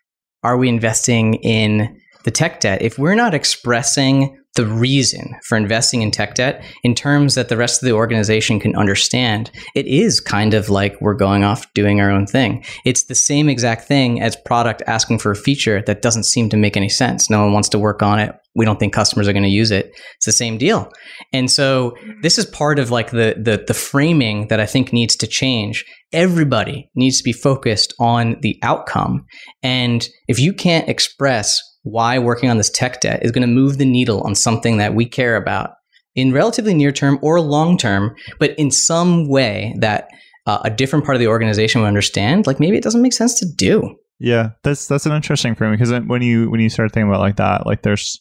are 0.43 0.57
we 0.57 0.69
investing 0.69 1.35
in 1.35 1.99
the 2.23 2.31
tech 2.31 2.59
debt 2.59 2.81
if 2.81 2.97
we're 2.97 3.15
not 3.15 3.33
expressing 3.33 4.36
the 4.57 4.65
reason 4.65 5.33
for 5.45 5.57
investing 5.57 6.01
in 6.01 6.11
tech 6.11 6.35
debt 6.35 6.63
in 6.83 6.93
terms 6.93 7.35
that 7.35 7.47
the 7.47 7.55
rest 7.55 7.81
of 7.81 7.87
the 7.87 7.93
organization 7.93 8.59
can 8.59 8.75
understand? 8.75 9.49
It 9.75 9.87
is 9.87 10.19
kind 10.19 10.53
of 10.53 10.69
like 10.69 10.99
we're 10.99 11.13
going 11.13 11.45
off 11.45 11.71
doing 11.73 12.01
our 12.01 12.11
own 12.11 12.27
thing. 12.27 12.65
It's 12.83 13.05
the 13.05 13.15
same 13.15 13.47
exact 13.47 13.87
thing 13.87 14.21
as 14.21 14.35
product 14.35 14.83
asking 14.85 15.19
for 15.19 15.31
a 15.31 15.35
feature 15.35 15.81
that 15.83 16.01
doesn't 16.01 16.25
seem 16.25 16.49
to 16.49 16.57
make 16.57 16.75
any 16.75 16.89
sense. 16.89 17.29
No 17.29 17.43
one 17.43 17.53
wants 17.53 17.69
to 17.69 17.79
work 17.79 18.03
on 18.03 18.19
it. 18.19 18.35
We 18.55 18.65
don't 18.65 18.79
think 18.79 18.91
customers 18.91 19.27
are 19.27 19.33
going 19.33 19.43
to 19.43 19.49
use 19.49 19.71
it. 19.71 19.91
It's 20.15 20.25
the 20.25 20.31
same 20.31 20.57
deal. 20.57 20.91
And 21.31 21.49
so 21.49 21.95
this 22.23 22.37
is 22.37 22.45
part 22.47 22.79
of 22.79 22.89
like 22.89 23.11
the 23.11 23.35
the 23.39 23.63
the 23.67 23.73
framing 23.75 24.47
that 24.47 24.59
I 24.59 24.65
think 24.65 24.91
needs 24.91 25.15
to 25.17 25.27
change. 25.27 25.85
Everybody 26.11 26.89
needs 26.95 27.19
to 27.19 27.23
be 27.23 27.33
focused 27.33 27.93
on 27.99 28.37
the 28.41 28.57
outcome. 28.63 29.25
And 29.61 30.09
if 30.27 30.39
you 30.39 30.53
can't 30.53 30.89
express 30.89 31.61
why 31.89 32.19
working 32.19 32.49
on 32.49 32.57
this 32.57 32.69
tech 32.69 33.01
debt 33.01 33.23
is 33.23 33.31
going 33.31 33.47
to 33.47 33.53
move 33.53 33.77
the 33.77 33.85
needle 33.85 34.21
on 34.21 34.35
something 34.35 34.77
that 34.77 34.93
we 34.93 35.05
care 35.05 35.35
about 35.35 35.71
in 36.15 36.33
relatively 36.33 36.73
near 36.73 36.91
term 36.91 37.19
or 37.21 37.39
long 37.39 37.77
term, 37.77 38.15
but 38.39 38.57
in 38.57 38.71
some 38.71 39.29
way 39.29 39.75
that 39.79 40.09
uh, 40.47 40.59
a 40.63 40.69
different 40.69 41.05
part 41.05 41.15
of 41.15 41.19
the 41.19 41.27
organization 41.27 41.81
would 41.81 41.87
understand, 41.87 42.47
like 42.47 42.59
maybe 42.59 42.77
it 42.77 42.83
doesn't 42.83 43.01
make 43.01 43.13
sense 43.13 43.39
to 43.39 43.45
do. 43.45 43.95
Yeah, 44.19 44.51
that's 44.63 44.87
that's 44.87 45.05
an 45.05 45.11
interesting 45.11 45.53
frame 45.53 45.71
because 45.71 45.91
when 45.91 46.21
you 46.23 46.49
when 46.49 46.59
you 46.59 46.69
start 46.69 46.91
thinking 46.91 47.09
about 47.09 47.21
like 47.21 47.35
that, 47.35 47.67
like 47.67 47.83
there's 47.83 48.19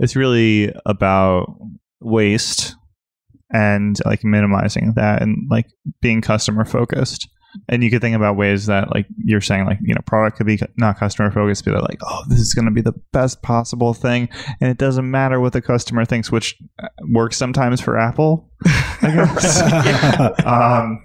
it's 0.00 0.16
really 0.16 0.74
about 0.86 1.54
waste 2.00 2.74
and 3.52 3.96
like 4.04 4.24
minimizing 4.24 4.94
that 4.96 5.22
and 5.22 5.36
like 5.50 5.66
being 6.00 6.20
customer 6.20 6.64
focused. 6.64 7.28
And 7.68 7.82
you 7.82 7.90
could 7.90 8.00
think 8.00 8.16
about 8.16 8.36
ways 8.36 8.66
that 8.66 8.90
like 8.94 9.06
you're 9.24 9.40
saying 9.40 9.66
like 9.66 9.78
you 9.82 9.94
know 9.94 10.00
product 10.06 10.36
could 10.36 10.46
be 10.46 10.58
not 10.76 10.98
customer 10.98 11.30
focused, 11.30 11.64
but 11.64 11.82
like 11.82 11.98
oh 12.02 12.22
this 12.28 12.40
is 12.40 12.54
going 12.54 12.66
to 12.66 12.70
be 12.70 12.80
the 12.80 12.94
best 13.12 13.42
possible 13.42 13.94
thing, 13.94 14.28
and 14.60 14.70
it 14.70 14.78
doesn't 14.78 15.10
matter 15.10 15.40
what 15.40 15.52
the 15.52 15.62
customer 15.62 16.04
thinks, 16.04 16.30
which 16.30 16.56
uh, 16.82 16.88
works 17.08 17.36
sometimes 17.36 17.80
for 17.80 17.98
Apple, 17.98 18.50
I 18.66 19.12
guess. 19.14 20.40
um, 20.46 21.04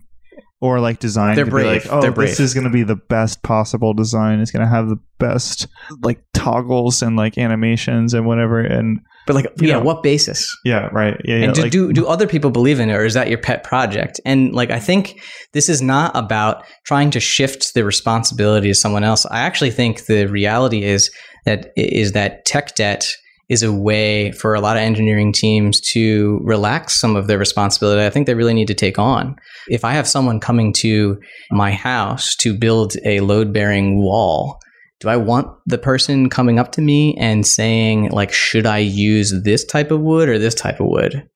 or 0.62 0.80
like 0.80 1.00
design 1.00 1.36
They're 1.36 1.46
to 1.46 1.52
brave. 1.52 1.84
be 1.84 1.90
like, 1.90 1.98
oh, 1.98 2.02
They're 2.02 2.12
this 2.12 2.40
is 2.40 2.54
going 2.54 2.64
to 2.64 2.70
be 2.70 2.84
the 2.84 2.96
best 2.96 3.44
possible 3.44 3.94
design. 3.94 4.40
It's 4.40 4.52
going 4.52 4.66
to 4.66 4.70
have 4.70 4.90
the 4.90 5.00
best 5.20 5.68
like 6.02 6.24
toggles 6.34 7.02
and 7.02 7.16
like 7.16 7.38
animations 7.38 8.14
and 8.14 8.26
whatever. 8.26 8.60
And 8.60 9.00
but 9.26 9.36
like, 9.36 9.46
you 9.60 9.68
Yeah. 9.68 9.76
know, 9.76 9.84
what 9.84 10.04
basis? 10.04 10.48
Yeah, 10.64 10.88
right. 10.92 11.20
Yeah, 11.26 11.36
yeah. 11.38 11.44
and 11.46 11.54
do, 11.54 11.62
like- 11.64 11.72
do 11.72 11.94
do 11.94 12.06
other 12.08 12.28
people 12.28 12.52
believe 12.52 12.80
in 12.80 12.90
it, 12.90 12.94
or 12.94 13.06
is 13.06 13.14
that 13.16 13.30
your 13.30 13.38
pet 13.40 13.64
project? 13.64 14.20
And 14.26 14.54
like, 14.54 14.72
I 14.72 14.80
think 14.80 15.20
this 15.54 15.70
is 15.70 15.82
not 15.82 16.12
about 16.16 16.64
trying 16.86 17.12
to 17.12 17.20
shift 17.20 17.74
the 17.74 17.84
responsibility 17.84 18.68
to 18.70 18.76
someone 18.76 19.04
else. 19.04 19.26
I 19.26 19.40
actually 19.40 19.72
think 19.72 20.06
the 20.06 20.26
reality 20.28 20.84
is 20.84 21.10
that 21.46 21.72
is 21.76 22.12
that 22.14 22.46
tech 22.46 22.76
debt 22.76 23.06
is 23.48 23.62
a 23.62 23.72
way 23.72 24.32
for 24.32 24.56
a 24.56 24.60
lot 24.60 24.76
of 24.76 24.82
engineering 24.82 25.32
teams 25.32 25.80
to 25.80 26.40
relax 26.44 27.00
some 27.00 27.16
of 27.16 27.28
their 27.28 27.38
responsibility. 27.38 28.04
I 28.04 28.10
think 28.10 28.26
they 28.26 28.34
really 28.34 28.56
need 28.56 28.68
to 28.70 28.74
take 28.74 28.98
on. 28.98 29.36
If 29.68 29.86
I 29.86 29.92
have 29.94 30.08
someone 30.08 30.40
coming 30.40 30.74
to 30.78 31.20
my 31.52 31.72
house 31.72 32.36
to 32.38 32.58
build 32.58 32.94
a 33.06 33.20
load 33.20 33.54
bearing 33.54 34.02
wall, 34.02 34.58
do 35.06 35.10
I 35.10 35.18
want 35.18 35.48
the 35.68 35.78
person 35.78 36.30
coming 36.30 36.58
up 36.58 36.72
to 36.74 36.82
me 36.82 37.16
and 37.18 37.46
saying 37.46 38.10
like, 38.10 38.34
should 38.34 38.66
I 38.66 38.80
use 38.80 39.34
this 39.44 39.64
type 39.64 39.92
of 39.92 40.02
wood 40.02 40.28
or 40.28 40.40
this 40.40 40.56
type 40.56 40.80
of 40.80 40.88
wood? 40.88 41.30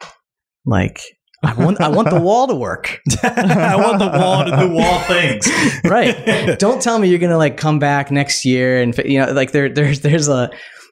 Like, 0.66 1.00
I 1.44 1.54
want 1.54 1.80
I 1.80 1.88
want 1.88 2.10
the 2.10 2.20
wall 2.20 2.48
to 2.48 2.56
work. 2.56 3.00
I 3.24 3.76
want 3.76 4.00
the 4.00 4.08
wall 4.08 4.44
to 4.44 4.52
do 4.58 4.74
wall 4.74 5.00
things. 5.02 5.48
right. 5.86 6.58
Don't 6.58 6.82
tell 6.82 6.98
me 7.00 7.08
you're 7.08 7.20
gonna 7.20 7.38
like 7.38 7.58
come 7.58 7.80
back 7.80 8.12
next 8.12 8.44
year 8.44 8.82
and 8.82 8.98
you 9.06 9.20
know 9.20 9.32
like 9.32 9.52
there 9.52 9.70
there's 9.70 10.02
there's 10.02 10.28
a 10.28 10.50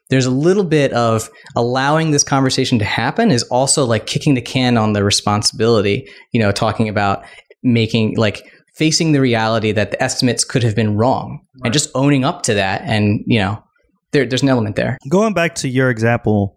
there's 0.08 0.24
a 0.24 0.30
little 0.30 0.64
bit 0.64 0.92
of 0.92 1.28
allowing 1.54 2.12
this 2.12 2.24
conversation 2.24 2.78
to 2.78 2.84
happen 2.84 3.30
is 3.30 3.42
also 3.44 3.84
like 3.84 4.06
kicking 4.06 4.34
the 4.34 4.40
can 4.40 4.78
on 4.78 4.94
the 4.94 5.04
responsibility. 5.04 6.08
You 6.32 6.40
know, 6.40 6.52
talking 6.52 6.88
about 6.88 7.24
making 7.62 8.16
like 8.16 8.50
facing 8.78 9.12
the 9.12 9.20
reality 9.20 9.72
that 9.72 9.90
the 9.90 10.02
estimates 10.02 10.44
could 10.44 10.62
have 10.62 10.76
been 10.76 10.96
wrong 10.96 11.40
and 11.64 11.72
just 11.72 11.90
owning 11.94 12.24
up 12.24 12.42
to 12.42 12.54
that 12.54 12.80
and 12.82 13.22
you 13.26 13.38
know 13.38 13.62
there, 14.12 14.24
there's 14.24 14.42
an 14.42 14.48
element 14.48 14.76
there. 14.76 14.98
Going 15.10 15.34
back 15.34 15.54
to 15.56 15.68
your 15.68 15.90
example, 15.90 16.56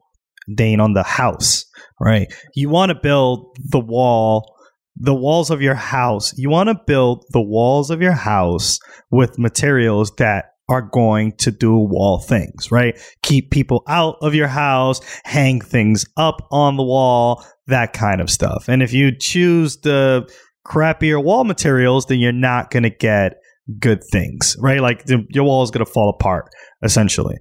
Dane, 0.53 0.79
on 0.79 0.93
the 0.93 1.03
house, 1.03 1.65
right? 1.99 2.33
You 2.55 2.69
want 2.69 2.89
to 2.89 2.95
build 2.95 3.57
the 3.69 3.79
wall, 3.79 4.55
the 4.95 5.15
walls 5.15 5.49
of 5.51 5.61
your 5.61 5.75
house. 5.75 6.33
You 6.37 6.49
want 6.49 6.69
to 6.69 6.79
build 6.87 7.25
the 7.31 7.41
walls 7.41 7.89
of 7.89 8.01
your 8.01 8.13
house 8.13 8.79
with 9.09 9.37
materials 9.37 10.11
that 10.17 10.45
are 10.69 10.81
going 10.81 11.33
to 11.33 11.51
do 11.51 11.75
wall 11.75 12.19
things, 12.19 12.71
right? 12.71 12.97
Keep 13.23 13.51
people 13.51 13.83
out 13.87 14.15
of 14.21 14.33
your 14.33 14.47
house, 14.47 15.01
hang 15.25 15.59
things 15.59 16.05
up 16.15 16.47
on 16.51 16.77
the 16.77 16.83
wall, 16.83 17.45
that 17.67 17.91
kind 17.91 18.21
of 18.21 18.29
stuff. 18.29 18.69
And 18.69 18.81
if 18.81 18.93
you 18.93 19.11
choose 19.11 19.77
the 19.77 20.31
crappier 20.65 21.23
wall 21.23 21.43
materials, 21.43 22.05
then 22.05 22.19
you're 22.19 22.31
not 22.31 22.71
going 22.71 22.83
to 22.83 22.89
get 22.89 23.33
good 23.79 24.03
things, 24.11 24.55
right? 24.59 24.79
Like 24.79 25.05
the, 25.05 25.25
your 25.29 25.43
wall 25.43 25.63
is 25.63 25.71
going 25.71 25.85
to 25.85 25.91
fall 25.91 26.09
apart 26.09 26.49
essentially. 26.83 27.37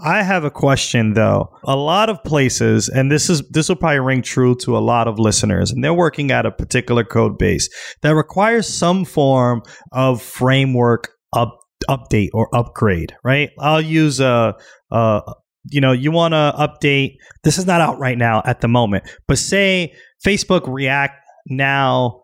I 0.00 0.22
have 0.22 0.44
a 0.44 0.50
question 0.50 1.12
though. 1.12 1.54
A 1.64 1.76
lot 1.76 2.08
of 2.08 2.22
places, 2.24 2.88
and 2.88 3.12
this 3.12 3.28
is 3.28 3.46
this 3.50 3.68
will 3.68 3.76
probably 3.76 4.00
ring 4.00 4.22
true 4.22 4.54
to 4.56 4.76
a 4.76 4.80
lot 4.80 5.06
of 5.06 5.18
listeners, 5.18 5.70
and 5.70 5.84
they're 5.84 5.92
working 5.92 6.30
at 6.30 6.46
a 6.46 6.50
particular 6.50 7.04
code 7.04 7.36
base 7.36 7.68
that 8.00 8.14
requires 8.14 8.66
some 8.66 9.04
form 9.04 9.62
of 9.92 10.22
framework 10.22 11.10
up, 11.34 11.58
update 11.90 12.30
or 12.32 12.48
upgrade. 12.54 13.14
Right? 13.22 13.50
I'll 13.58 13.82
use 13.82 14.20
a. 14.20 14.54
a 14.90 15.22
you 15.70 15.80
know, 15.80 15.92
you 15.92 16.10
want 16.10 16.32
to 16.32 16.52
update. 16.58 17.18
This 17.44 17.56
is 17.56 17.66
not 17.66 17.80
out 17.80 18.00
right 18.00 18.18
now 18.18 18.42
at 18.44 18.62
the 18.62 18.68
moment, 18.68 19.04
but 19.28 19.38
say 19.38 19.94
Facebook 20.26 20.62
React 20.66 21.14
now 21.46 22.21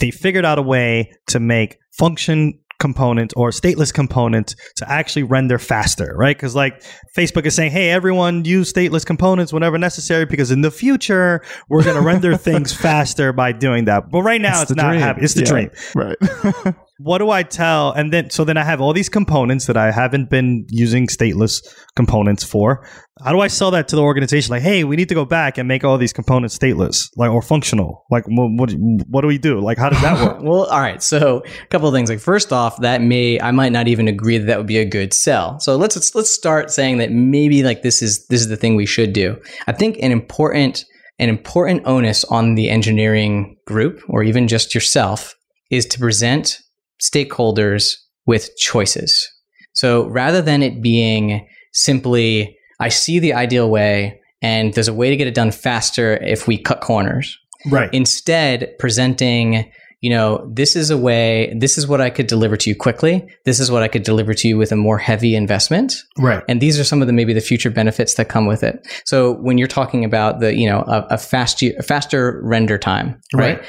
they 0.00 0.10
figured 0.10 0.44
out 0.44 0.58
a 0.58 0.62
way 0.62 1.12
to 1.28 1.40
make 1.40 1.78
function 1.92 2.58
components 2.78 3.32
or 3.36 3.50
stateless 3.50 3.92
components 3.92 4.56
to 4.76 4.90
actually 4.90 5.22
render 5.22 5.58
faster, 5.58 6.14
right? 6.16 6.36
Because 6.36 6.54
like 6.54 6.82
Facebook 7.16 7.46
is 7.46 7.54
saying, 7.54 7.70
hey, 7.70 7.90
everyone 7.90 8.44
use 8.44 8.72
stateless 8.72 9.06
components 9.06 9.52
whenever 9.52 9.78
necessary 9.78 10.26
because 10.26 10.50
in 10.50 10.60
the 10.60 10.70
future 10.70 11.42
we're 11.68 11.84
going 11.84 11.96
to 11.96 12.02
render 12.02 12.36
things 12.50 12.72
faster 12.72 13.32
by 13.32 13.52
doing 13.52 13.86
that. 13.86 14.10
But 14.10 14.22
right 14.22 14.40
now 14.40 14.62
it's, 14.62 14.74
not 14.74 14.96
happening. 14.96 15.24
It's 15.24 15.34
the 15.34 15.42
Yeah, 15.42 15.46
dream. 15.46 15.70
Right. 15.94 16.74
What 17.04 17.18
do 17.18 17.28
I 17.28 17.42
tell? 17.42 17.92
And 17.92 18.10
then 18.10 18.30
so 18.30 18.44
then 18.44 18.56
I 18.56 18.64
have 18.64 18.80
all 18.80 18.94
these 18.94 19.10
components 19.10 19.66
that 19.66 19.76
I 19.76 19.92
haven't 19.92 20.30
been 20.30 20.64
using 20.70 21.06
stateless 21.06 21.62
components 21.96 22.44
for. 22.44 22.88
How 23.22 23.30
do 23.30 23.40
I 23.40 23.48
sell 23.48 23.70
that 23.72 23.88
to 23.88 23.96
the 23.96 24.00
organization? 24.00 24.50
Like, 24.50 24.62
hey, 24.62 24.84
we 24.84 24.96
need 24.96 25.10
to 25.10 25.14
go 25.14 25.26
back 25.26 25.58
and 25.58 25.68
make 25.68 25.84
all 25.84 25.98
these 25.98 26.14
components 26.14 26.56
stateless, 26.56 27.10
like 27.16 27.30
or 27.30 27.42
functional. 27.42 28.06
Like, 28.10 28.24
what 28.26 28.72
what, 29.06 29.20
do 29.20 29.26
we 29.26 29.36
do? 29.36 29.60
Like, 29.60 29.76
how 29.76 29.90
does 29.90 30.00
that 30.00 30.18
work? 30.18 30.38
well, 30.42 30.64
all 30.64 30.80
right. 30.80 31.02
So, 31.02 31.42
a 31.44 31.66
couple 31.66 31.88
of 31.88 31.92
things. 31.92 32.08
Like, 32.08 32.20
first 32.20 32.54
off, 32.54 32.80
that 32.80 33.02
may 33.02 33.38
I 33.38 33.50
might 33.50 33.72
not 33.72 33.86
even 33.86 34.08
agree 34.08 34.38
that 34.38 34.46
that 34.46 34.56
would 34.56 34.66
be 34.66 34.78
a 34.78 34.86
good 34.86 35.12
sell. 35.12 35.60
So 35.60 35.76
let's, 35.76 36.14
let's 36.14 36.30
start 36.30 36.70
saying 36.70 36.96
that 36.98 37.12
maybe 37.12 37.62
like 37.62 37.82
this 37.82 38.00
is 38.00 38.26
this 38.28 38.40
is 38.40 38.48
the 38.48 38.56
thing 38.56 38.76
we 38.76 38.86
should 38.86 39.12
do. 39.12 39.38
I 39.66 39.72
think 39.72 39.98
an 40.00 40.10
important 40.10 40.86
an 41.18 41.28
important 41.28 41.82
onus 41.84 42.24
on 42.24 42.54
the 42.54 42.70
engineering 42.70 43.58
group 43.66 44.00
or 44.08 44.22
even 44.22 44.48
just 44.48 44.74
yourself 44.74 45.34
is 45.70 45.84
to 45.86 45.98
present 45.98 46.60
stakeholders 47.02 47.94
with 48.26 48.50
choices. 48.56 49.30
So 49.72 50.06
rather 50.06 50.40
than 50.40 50.62
it 50.62 50.82
being 50.82 51.46
simply 51.72 52.56
I 52.80 52.88
see 52.88 53.18
the 53.18 53.34
ideal 53.34 53.70
way 53.70 54.20
and 54.42 54.74
there's 54.74 54.88
a 54.88 54.94
way 54.94 55.10
to 55.10 55.16
get 55.16 55.26
it 55.26 55.34
done 55.34 55.50
faster 55.50 56.14
if 56.22 56.46
we 56.46 56.58
cut 56.58 56.80
corners 56.80 57.38
right. 57.70 57.92
instead 57.92 58.74
presenting 58.78 59.70
you 60.00 60.10
know 60.10 60.46
this 60.52 60.76
is 60.76 60.90
a 60.90 60.98
way 60.98 61.52
this 61.56 61.78
is 61.78 61.86
what 61.86 62.00
i 62.00 62.10
could 62.10 62.26
deliver 62.26 62.56
to 62.56 62.68
you 62.68 62.76
quickly 62.76 63.26
this 63.44 63.58
is 63.58 63.70
what 63.70 63.82
i 63.82 63.88
could 63.88 64.02
deliver 64.02 64.34
to 64.34 64.46
you 64.46 64.58
with 64.58 64.70
a 64.70 64.76
more 64.76 64.98
heavy 64.98 65.34
investment 65.34 65.94
right. 66.18 66.42
and 66.48 66.60
these 66.60 66.78
are 66.78 66.84
some 66.84 67.00
of 67.00 67.06
the 67.06 67.12
maybe 67.12 67.32
the 67.32 67.40
future 67.40 67.70
benefits 67.70 68.14
that 68.14 68.28
come 68.28 68.46
with 68.46 68.62
it 68.62 68.86
so 69.06 69.32
when 69.36 69.56
you're 69.56 69.66
talking 69.66 70.04
about 70.04 70.40
the 70.40 70.54
you 70.54 70.68
know 70.68 70.80
a, 70.86 71.06
a 71.10 71.18
fast 71.18 71.62
a 71.62 71.82
faster 71.82 72.40
render 72.44 72.76
time 72.76 73.20
right? 73.32 73.58
Right. 73.58 73.68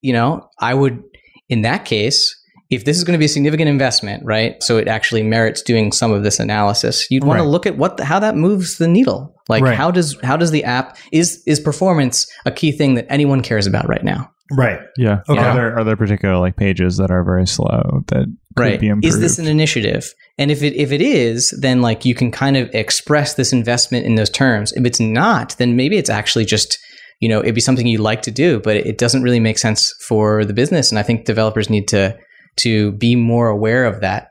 you 0.00 0.12
know 0.12 0.48
i 0.58 0.74
would 0.74 1.00
in 1.48 1.62
that 1.62 1.84
case 1.84 2.36
if 2.72 2.84
this 2.84 2.96
is 2.96 3.04
going 3.04 3.12
to 3.12 3.18
be 3.18 3.26
a 3.26 3.28
significant 3.28 3.68
investment 3.68 4.24
right 4.24 4.62
so 4.62 4.78
it 4.78 4.88
actually 4.88 5.22
merits 5.22 5.62
doing 5.62 5.92
some 5.92 6.10
of 6.12 6.22
this 6.24 6.40
analysis 6.40 7.06
you'd 7.10 7.22
want 7.24 7.38
to 7.38 7.44
look 7.44 7.66
at 7.66 7.76
what 7.76 7.98
the, 7.98 8.04
how 8.04 8.18
that 8.18 8.34
moves 8.34 8.78
the 8.78 8.88
needle 8.88 9.34
like 9.48 9.62
Right. 9.62 9.76
how 9.76 9.90
does 9.90 10.16
how 10.22 10.36
does 10.36 10.50
the 10.50 10.64
app 10.64 10.96
is 11.12 11.42
is 11.46 11.60
performance 11.60 12.26
a 12.46 12.50
key 12.50 12.72
thing 12.72 12.94
that 12.94 13.06
anyone 13.08 13.42
cares 13.42 13.66
about 13.66 13.88
right 13.88 14.02
now 14.04 14.30
Right. 14.54 14.80
yeah. 14.98 15.20
Okay. 15.30 15.40
Are 15.40 15.54
there 15.54 15.78
are 15.78 15.84
there 15.84 15.96
particular 15.96 16.36
like 16.36 16.56
pages 16.56 16.98
that 16.98 17.10
are 17.10 17.24
very 17.24 17.46
slow 17.46 18.02
that 18.08 18.26
could 18.56 18.62
right 18.62 18.78
be 18.80 18.88
improved? 18.88 19.06
is 19.06 19.18
this 19.20 19.38
an 19.38 19.46
initiative 19.46 20.12
and 20.36 20.50
if 20.50 20.62
it 20.62 20.74
if 20.74 20.92
it 20.92 21.00
is 21.00 21.50
then 21.58 21.80
like 21.80 22.04
you 22.04 22.14
can 22.14 22.30
kind 22.30 22.58
of 22.58 22.68
express 22.74 23.34
this 23.34 23.52
investment 23.52 24.04
in 24.04 24.14
those 24.16 24.28
terms 24.28 24.72
if 24.72 24.84
it's 24.84 25.00
not 25.00 25.56
then 25.58 25.74
maybe 25.76 25.96
it's 25.96 26.10
actually 26.10 26.44
just 26.44 26.78
you 27.20 27.28
know 27.30 27.40
it'd 27.40 27.54
be 27.54 27.60
something 27.62 27.86
you'd 27.86 28.00
like 28.00 28.20
to 28.22 28.30
do 28.30 28.60
but 28.60 28.76
it 28.76 28.98
doesn't 28.98 29.22
really 29.22 29.40
make 29.40 29.58
sense 29.58 29.94
for 30.06 30.44
the 30.44 30.52
business 30.52 30.90
and 30.92 30.98
i 30.98 31.02
think 31.02 31.24
developers 31.24 31.70
need 31.70 31.88
to 31.88 32.14
to 32.56 32.92
be 32.92 33.16
more 33.16 33.48
aware 33.48 33.84
of 33.84 34.00
that 34.00 34.28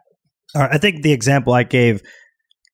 right, 0.56 0.70
I 0.74 0.78
think 0.78 1.02
the 1.04 1.12
example 1.14 1.54
I 1.54 1.64
gave 1.64 2.02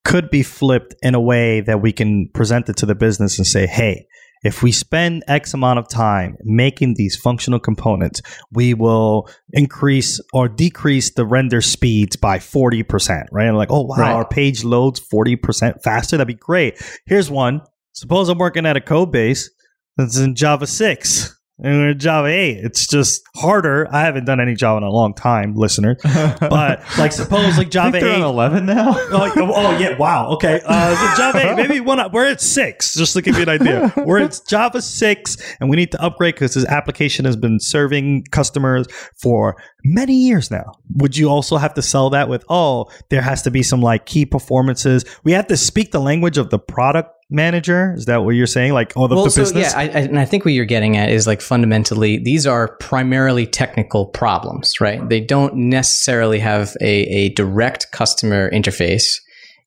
could 0.04 0.30
be 0.30 0.42
flipped 0.42 0.94
in 1.02 1.14
a 1.14 1.20
way 1.20 1.60
that 1.60 1.82
we 1.82 1.92
can 1.92 2.28
present 2.32 2.68
it 2.68 2.76
to 2.78 2.86
the 2.86 2.94
business 2.94 3.38
and 3.38 3.46
say, 3.46 3.66
hey, 3.66 4.06
if 4.44 4.62
we 4.62 4.70
spend 4.72 5.24
X 5.26 5.52
amount 5.52 5.78
of 5.80 5.88
time 5.88 6.36
making 6.44 6.94
these 6.94 7.16
functional 7.16 7.58
components, 7.58 8.22
we 8.52 8.72
will 8.72 9.28
increase 9.52 10.20
or 10.32 10.48
decrease 10.48 11.12
the 11.14 11.26
render 11.26 11.60
speeds 11.60 12.16
by 12.16 12.38
40%, 12.38 13.24
right? 13.32 13.48
And 13.48 13.56
like, 13.56 13.70
oh, 13.72 13.82
wow, 13.82 13.96
Right. 13.96 14.12
our 14.12 14.26
page 14.26 14.64
loads 14.64 15.00
40% 15.00 15.82
faster. 15.82 16.16
That'd 16.16 16.28
be 16.28 16.34
great. 16.34 16.80
Here's 17.06 17.30
one. 17.30 17.62
Suppose 17.92 18.28
I'm 18.28 18.38
working 18.38 18.64
at 18.64 18.76
a 18.76 18.80
code 18.80 19.10
base 19.10 19.50
that's 19.96 20.16
in 20.18 20.36
Java 20.36 20.66
6 20.66 21.37
and 21.60 21.78
we're 21.78 21.94
Java 21.94 22.28
8. 22.28 22.58
It's 22.64 22.86
just 22.86 23.22
harder. 23.34 23.88
I 23.92 24.02
haven't 24.02 24.24
done 24.26 24.40
any 24.40 24.54
Java 24.54 24.78
in 24.78 24.82
a 24.84 24.90
long 24.90 25.14
time, 25.14 25.54
listener. 25.54 25.96
But 26.40 26.82
like, 26.98 27.12
suppose 27.12 27.58
like 27.58 27.70
Java 27.70 27.92
think 27.92 28.04
8. 28.04 28.14
on 28.16 28.22
eleven 28.22 28.66
now. 28.66 28.94
Oh, 29.10 29.52
oh, 29.54 29.78
yeah! 29.78 29.96
Wow. 29.96 30.30
Okay. 30.32 30.60
Uh, 30.64 30.94
so 30.94 31.16
Java 31.22 31.52
8, 31.52 31.56
maybe 31.56 31.80
one. 31.80 31.98
We're 32.12 32.26
at 32.26 32.40
six, 32.40 32.94
just 32.94 33.14
to 33.14 33.22
give 33.22 33.36
you 33.36 33.42
an 33.42 33.48
idea. 33.48 33.92
We're 33.96 34.20
at 34.20 34.40
Java 34.48 34.80
six, 34.82 35.36
and 35.60 35.68
we 35.70 35.76
need 35.76 35.92
to 35.92 36.02
upgrade 36.02 36.34
because 36.34 36.54
this 36.54 36.64
application 36.66 37.24
has 37.24 37.36
been 37.36 37.58
serving 37.60 38.24
customers 38.30 38.86
for 39.16 39.56
many 39.84 40.14
years 40.14 40.50
now. 40.50 40.72
Would 40.96 41.16
you 41.16 41.28
also 41.28 41.56
have 41.56 41.74
to 41.74 41.82
sell 41.82 42.10
that 42.10 42.28
with? 42.28 42.44
Oh, 42.48 42.86
there 43.08 43.22
has 43.22 43.42
to 43.42 43.50
be 43.50 43.62
some 43.62 43.80
like 43.80 44.06
key 44.06 44.24
performances. 44.26 45.04
We 45.24 45.32
have 45.32 45.46
to 45.48 45.56
speak 45.56 45.90
the 45.92 46.00
language 46.00 46.38
of 46.38 46.50
the 46.50 46.58
product 46.58 47.10
manager. 47.30 47.94
Is 47.96 48.06
that 48.06 48.24
what 48.24 48.30
you're 48.30 48.46
saying? 48.46 48.72
Like, 48.72 48.92
oh, 48.96 49.06
the, 49.06 49.14
well, 49.14 49.24
the 49.24 49.30
so 49.30 49.42
business. 49.42 49.72
yeah, 49.72 49.78
I, 49.78 49.82
I, 49.82 50.00
and 50.02 50.18
I 50.18 50.24
think 50.24 50.44
what 50.44 50.54
you're 50.54 50.64
getting 50.64 50.96
at 50.96 51.10
is 51.10 51.26
like 51.26 51.40
fundamentally, 51.40 52.18
these 52.18 52.46
are 52.46 52.76
primarily 52.78 53.46
technical 53.46 54.06
problems, 54.06 54.80
right? 54.80 55.06
They 55.08 55.20
don't 55.20 55.54
necessarily 55.54 56.38
have 56.38 56.76
a, 56.80 56.86
a 56.86 57.28
direct 57.30 57.92
customer 57.92 58.50
interface. 58.50 59.16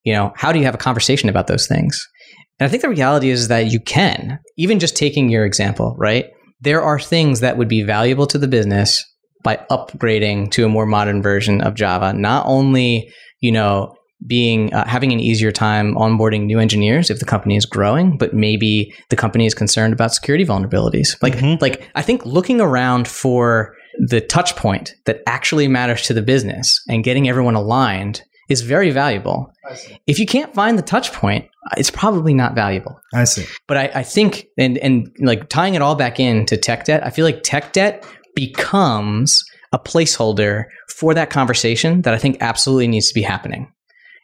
You 0.03 0.13
know, 0.13 0.33
how 0.35 0.51
do 0.51 0.59
you 0.59 0.65
have 0.65 0.75
a 0.75 0.79
conversation 0.79 1.29
about 1.29 1.47
those 1.47 1.67
things? 1.67 2.07
And 2.59 2.67
I 2.67 2.69
think 2.69 2.81
the 2.81 2.89
reality 2.89 3.29
is 3.29 3.47
that 3.47 3.71
you 3.71 3.79
can, 3.79 4.39
even 4.57 4.79
just 4.79 4.95
taking 4.95 5.29
your 5.29 5.45
example, 5.45 5.95
right? 5.97 6.25
There 6.59 6.81
are 6.81 6.99
things 6.99 7.39
that 7.39 7.57
would 7.57 7.67
be 7.67 7.83
valuable 7.83 8.27
to 8.27 8.37
the 8.37 8.47
business 8.47 9.03
by 9.43 9.57
upgrading 9.71 10.51
to 10.51 10.65
a 10.65 10.69
more 10.69 10.85
modern 10.85 11.21
version 11.21 11.61
of 11.61 11.73
Java. 11.73 12.13
Not 12.13 12.45
only, 12.47 13.11
you 13.39 13.51
know, 13.51 13.95
being 14.27 14.73
uh, 14.73 14.87
having 14.87 15.11
an 15.11 15.19
easier 15.19 15.51
time 15.51 15.95
onboarding 15.95 16.45
new 16.45 16.59
engineers 16.59 17.09
if 17.09 17.19
the 17.19 17.25
company 17.25 17.55
is 17.55 17.65
growing, 17.65 18.17
but 18.17 18.33
maybe 18.33 18.93
the 19.09 19.15
company 19.15 19.45
is 19.45 19.53
concerned 19.53 19.93
about 19.93 20.13
security 20.13 20.45
vulnerabilities. 20.45 21.21
Like 21.21 21.35
Mhm. 21.35 21.61
like 21.61 21.89
I 21.95 22.01
think 22.01 22.25
looking 22.25 22.61
around 22.61 23.07
for 23.07 23.75
the 24.07 24.21
touch 24.21 24.55
point 24.55 24.93
that 25.05 25.21
actually 25.27 25.67
matters 25.67 26.03
to 26.03 26.13
the 26.13 26.21
business 26.21 26.81
and 26.87 27.03
getting 27.03 27.27
everyone 27.27 27.55
aligned 27.55 28.21
is 28.47 28.61
very 28.61 28.91
valuable. 28.91 29.51
If 30.07 30.19
you 30.19 30.25
can't 30.25 30.53
find 30.53 30.77
the 30.77 30.81
touch 30.83 31.11
point, 31.13 31.45
it's 31.77 31.89
probably 31.91 32.33
not 32.33 32.53
valuable. 32.53 32.99
I 33.13 33.23
see. 33.23 33.45
But 33.67 33.77
I, 33.77 33.91
I 33.95 34.03
think, 34.03 34.47
and 34.57 34.77
and 34.79 35.09
like 35.19 35.49
tying 35.49 35.75
it 35.75 35.81
all 35.81 35.95
back 35.95 36.19
into 36.19 36.57
tech 36.57 36.85
debt, 36.85 37.05
I 37.05 37.09
feel 37.09 37.25
like 37.25 37.43
tech 37.43 37.71
debt 37.73 38.05
becomes 38.35 39.43
a 39.73 39.79
placeholder 39.79 40.65
for 40.89 41.13
that 41.13 41.29
conversation 41.29 42.01
that 42.01 42.13
I 42.13 42.17
think 42.17 42.37
absolutely 42.41 42.87
needs 42.87 43.07
to 43.07 43.13
be 43.13 43.21
happening. 43.21 43.71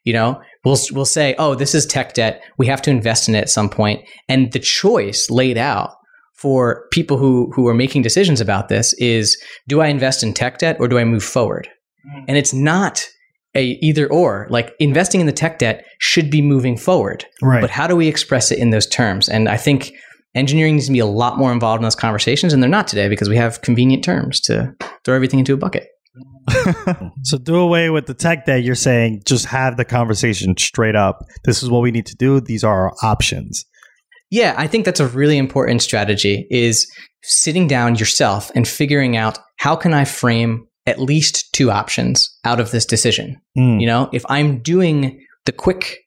You 0.07 0.13
know, 0.13 0.41
we'll 0.63 0.77
we'll 0.93 1.03
say, 1.03 1.35
oh, 1.37 1.53
this 1.53 1.75
is 1.75 1.85
tech 1.85 2.13
debt. 2.13 2.41
We 2.57 2.65
have 2.67 2.81
to 2.83 2.89
invest 2.89 3.27
in 3.27 3.35
it 3.35 3.39
at 3.39 3.49
some 3.49 3.67
point, 3.67 4.07
and 4.29 4.53
the 4.53 4.59
choice 4.59 5.29
laid 5.29 5.57
out 5.57 5.95
for 6.33 6.87
people 6.93 7.17
who 7.17 7.51
who 7.53 7.67
are 7.67 7.73
making 7.73 8.03
decisions 8.03 8.39
about 8.39 8.69
this 8.69 8.93
is: 8.99 9.37
do 9.67 9.81
I 9.81 9.87
invest 9.87 10.23
in 10.23 10.33
tech 10.33 10.59
debt 10.59 10.77
or 10.79 10.87
do 10.87 10.97
I 10.97 11.03
move 11.03 11.25
forward? 11.25 11.67
Mm. 12.09 12.23
And 12.29 12.37
it's 12.37 12.53
not 12.53 13.05
a 13.53 13.77
either 13.81 14.07
or. 14.07 14.47
Like 14.49 14.73
investing 14.79 15.19
in 15.19 15.27
the 15.27 15.33
tech 15.33 15.59
debt 15.59 15.83
should 15.99 16.31
be 16.31 16.41
moving 16.41 16.77
forward. 16.77 17.25
Right. 17.41 17.59
But 17.59 17.69
how 17.69 17.85
do 17.85 17.97
we 17.97 18.07
express 18.07 18.49
it 18.49 18.59
in 18.59 18.69
those 18.69 18.87
terms? 18.87 19.27
And 19.27 19.49
I 19.49 19.57
think 19.57 19.91
engineering 20.35 20.75
needs 20.75 20.85
to 20.85 20.93
be 20.93 20.99
a 20.99 21.05
lot 21.05 21.37
more 21.37 21.51
involved 21.51 21.81
in 21.81 21.83
those 21.83 21.95
conversations, 21.95 22.53
and 22.53 22.63
they're 22.63 22.69
not 22.69 22.87
today 22.87 23.09
because 23.09 23.27
we 23.27 23.35
have 23.35 23.61
convenient 23.61 24.05
terms 24.05 24.39
to 24.41 24.73
throw 25.03 25.15
everything 25.15 25.39
into 25.39 25.53
a 25.53 25.57
bucket. 25.57 25.89
So 27.23 27.37
do 27.37 27.55
away 27.57 27.89
with 27.89 28.05
the 28.05 28.13
tech 28.13 28.45
that 28.45 28.63
you're 28.63 28.75
saying. 28.75 29.23
Just 29.25 29.45
have 29.45 29.77
the 29.77 29.85
conversation 29.85 30.55
straight 30.57 30.95
up. 30.95 31.25
This 31.45 31.61
is 31.61 31.69
what 31.69 31.81
we 31.81 31.91
need 31.91 32.05
to 32.07 32.15
do. 32.15 32.39
These 32.39 32.63
are 32.63 32.87
our 32.87 32.93
options. 33.03 33.65
Yeah, 34.29 34.55
I 34.57 34.67
think 34.67 34.85
that's 34.85 34.99
a 34.99 35.07
really 35.07 35.37
important 35.37 35.81
strategy 35.81 36.47
is 36.49 36.89
sitting 37.23 37.67
down 37.67 37.95
yourself 37.95 38.51
and 38.55 38.67
figuring 38.67 39.15
out 39.15 39.39
how 39.57 39.75
can 39.75 39.93
I 39.93 40.05
frame 40.05 40.67
at 40.85 40.99
least 40.99 41.53
two 41.53 41.69
options 41.69 42.29
out 42.45 42.59
of 42.59 42.71
this 42.71 42.85
decision. 42.85 43.37
Mm. 43.57 43.81
You 43.81 43.87
know, 43.87 44.09
if 44.13 44.25
I'm 44.29 44.61
doing 44.61 45.21
the 45.45 45.51
quick 45.51 45.99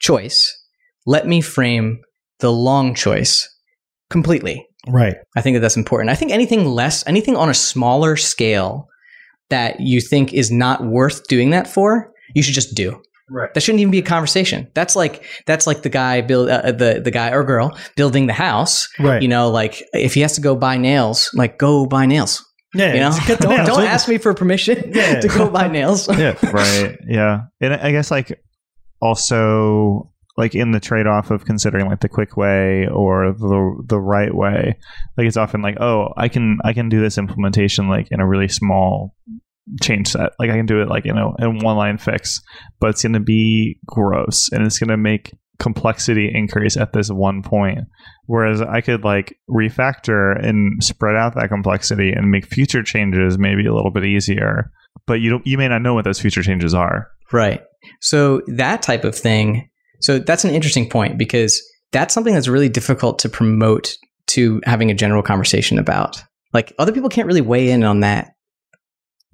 choice, 0.00 0.54
let 1.06 1.26
me 1.26 1.40
frame 1.40 2.00
the 2.40 2.52
long 2.52 2.94
choice 2.94 3.48
completely. 4.10 4.66
Right. 4.88 5.16
I 5.36 5.40
think 5.40 5.56
that 5.56 5.60
that's 5.60 5.76
important. 5.76 6.10
I 6.10 6.14
think 6.14 6.30
anything 6.30 6.66
less, 6.66 7.06
anything 7.06 7.36
on 7.36 7.48
a 7.48 7.54
smaller 7.54 8.16
scale 8.16 8.88
that 9.50 9.80
you 9.80 10.00
think 10.00 10.32
is 10.32 10.50
not 10.50 10.84
worth 10.84 11.26
doing 11.28 11.50
that 11.50 11.66
for, 11.68 12.12
you 12.34 12.42
should 12.42 12.54
just 12.54 12.74
do. 12.74 13.00
Right. 13.28 13.52
That 13.54 13.60
shouldn't 13.60 13.80
even 13.80 13.90
be 13.90 13.98
a 13.98 14.02
conversation. 14.02 14.68
That's 14.74 14.94
like 14.94 15.24
that's 15.46 15.66
like 15.66 15.82
the 15.82 15.88
guy 15.88 16.20
build 16.20 16.48
uh, 16.48 16.70
the 16.72 17.00
the 17.02 17.10
guy 17.10 17.30
or 17.32 17.42
girl 17.42 17.76
building 17.96 18.26
the 18.28 18.32
house. 18.32 18.88
Right. 19.00 19.20
You 19.20 19.26
know, 19.28 19.50
like 19.50 19.82
if 19.92 20.14
he 20.14 20.20
has 20.20 20.34
to 20.34 20.40
go 20.40 20.54
buy 20.54 20.76
nails, 20.76 21.30
like 21.34 21.58
go 21.58 21.86
buy 21.86 22.06
nails. 22.06 22.44
yeah. 22.74 22.94
You 22.94 23.00
know, 23.00 23.10
get 23.26 23.38
the 23.40 23.48
don't, 23.48 23.56
nails. 23.64 23.68
don't 23.68 23.84
ask 23.84 24.08
me 24.08 24.18
for 24.18 24.32
permission 24.34 24.92
Yeah. 24.94 25.18
to 25.24 25.28
go 25.28 25.50
buy 25.50 25.66
nails. 25.66 26.06
Yeah. 26.16 26.34
right 26.52 26.96
yeah 27.08 27.40
and 27.60 27.74
i 27.74 27.90
guess 27.90 28.10
like 28.10 28.38
also 29.00 30.10
like 30.36 30.54
in 30.54 30.72
the 30.72 30.80
trade-off 30.80 31.30
of 31.30 31.44
considering 31.44 31.86
like 31.86 32.00
the 32.00 32.08
quick 32.08 32.36
way 32.36 32.86
or 32.88 33.32
the 33.32 33.84
the 33.86 34.00
right 34.00 34.34
way 34.34 34.76
like 35.16 35.26
it's 35.26 35.36
often 35.36 35.62
like 35.62 35.80
oh 35.80 36.12
i 36.16 36.28
can 36.28 36.58
i 36.64 36.72
can 36.72 36.88
do 36.88 37.00
this 37.00 37.18
implementation 37.18 37.88
like 37.88 38.08
in 38.10 38.20
a 38.20 38.26
really 38.26 38.48
small 38.48 39.14
change 39.82 40.08
set 40.08 40.32
like 40.38 40.50
i 40.50 40.56
can 40.56 40.66
do 40.66 40.80
it 40.80 40.88
like 40.88 41.04
you 41.04 41.12
know 41.12 41.34
in 41.38 41.58
one 41.58 41.76
line 41.76 41.98
fix 41.98 42.40
but 42.80 42.90
it's 42.90 43.02
going 43.02 43.12
to 43.12 43.20
be 43.20 43.78
gross 43.86 44.48
and 44.52 44.64
it's 44.64 44.78
going 44.78 44.88
to 44.88 44.96
make 44.96 45.34
complexity 45.58 46.30
increase 46.32 46.76
at 46.76 46.92
this 46.92 47.08
one 47.08 47.42
point 47.42 47.80
whereas 48.26 48.60
i 48.60 48.80
could 48.80 49.02
like 49.02 49.36
refactor 49.48 50.38
and 50.46 50.84
spread 50.84 51.16
out 51.16 51.34
that 51.34 51.48
complexity 51.48 52.12
and 52.12 52.30
make 52.30 52.46
future 52.46 52.82
changes 52.82 53.38
maybe 53.38 53.66
a 53.66 53.74
little 53.74 53.90
bit 53.90 54.04
easier 54.04 54.70
but 55.06 55.14
you 55.14 55.30
don't 55.30 55.46
you 55.46 55.56
may 55.56 55.66
not 55.66 55.80
know 55.80 55.94
what 55.94 56.04
those 56.04 56.20
future 56.20 56.42
changes 56.42 56.74
are 56.74 57.08
Right. 57.32 57.62
So 58.00 58.42
that 58.46 58.82
type 58.82 59.04
of 59.04 59.16
thing. 59.16 59.68
So 60.00 60.18
that's 60.18 60.44
an 60.44 60.50
interesting 60.50 60.88
point 60.88 61.18
because 61.18 61.62
that's 61.92 62.12
something 62.14 62.34
that's 62.34 62.48
really 62.48 62.68
difficult 62.68 63.18
to 63.20 63.28
promote 63.28 63.96
to 64.28 64.60
having 64.64 64.90
a 64.90 64.94
general 64.94 65.22
conversation 65.22 65.78
about. 65.78 66.22
Like 66.52 66.72
other 66.78 66.92
people 66.92 67.08
can't 67.08 67.26
really 67.26 67.40
weigh 67.40 67.70
in 67.70 67.84
on 67.84 68.00
that 68.00 68.32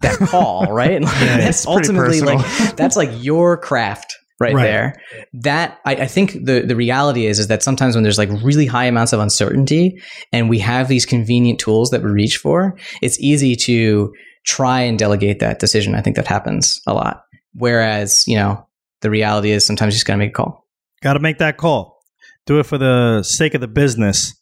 that 0.01 0.19
call, 0.29 0.67
right? 0.67 1.01
Like, 1.03 1.21
Yeah, 1.21 1.37
that's 1.39 1.59
it's 1.61 1.67
ultimately 1.67 2.21
like 2.21 2.45
that's 2.77 2.97
like 2.97 3.11
your 3.13 3.57
craft 3.57 4.15
right, 4.41 4.55
Right. 4.55 4.63
there. 4.65 5.01
That 5.35 5.79
I, 5.85 5.95
I 5.95 6.07
think 6.07 6.33
the 6.33 6.65
the 6.67 6.77
reality 6.77 7.27
is 7.27 7.39
is 7.39 7.47
that 7.49 7.63
sometimes 7.63 7.95
when 7.95 8.03
there's 8.03 8.19
like 8.19 8.31
really 8.43 8.67
high 8.67 8.85
amounts 8.87 9.13
of 9.13 9.21
uncertainty 9.21 10.01
and 10.33 10.49
we 10.51 10.59
have 10.59 10.89
these 10.89 11.07
convenient 11.07 11.59
tools 11.61 11.91
that 11.91 12.03
we 12.03 12.11
reach 12.11 12.37
for, 12.37 12.77
it's 13.01 13.19
easy 13.21 13.57
to 13.57 14.13
try 14.45 14.81
and 14.81 14.99
delegate 14.99 15.39
that 15.39 15.61
decision. 15.61 15.95
I 15.95 16.01
think 16.01 16.17
that 16.17 16.27
happens 16.27 16.81
a 16.87 16.93
lot. 16.95 17.23
Whereas, 17.55 18.25
you 18.27 18.37
know, 18.37 18.67
the 19.03 19.11
reality 19.11 19.51
is 19.51 19.67
sometimes 19.67 19.95
you 19.95 19.97
just 19.97 20.07
got 20.07 20.15
to 20.15 20.19
make 20.19 20.31
a 20.31 20.35
call. 20.35 20.67
Got 21.03 21.15
to 21.15 21.21
make 21.21 21.39
that 21.39 21.57
call. 21.57 22.01
Do 22.47 22.59
it 22.59 22.67
for 22.67 22.79
the 22.79 23.23
sake 23.23 23.55
of 23.55 23.61
the 23.61 23.69
business. 23.69 24.35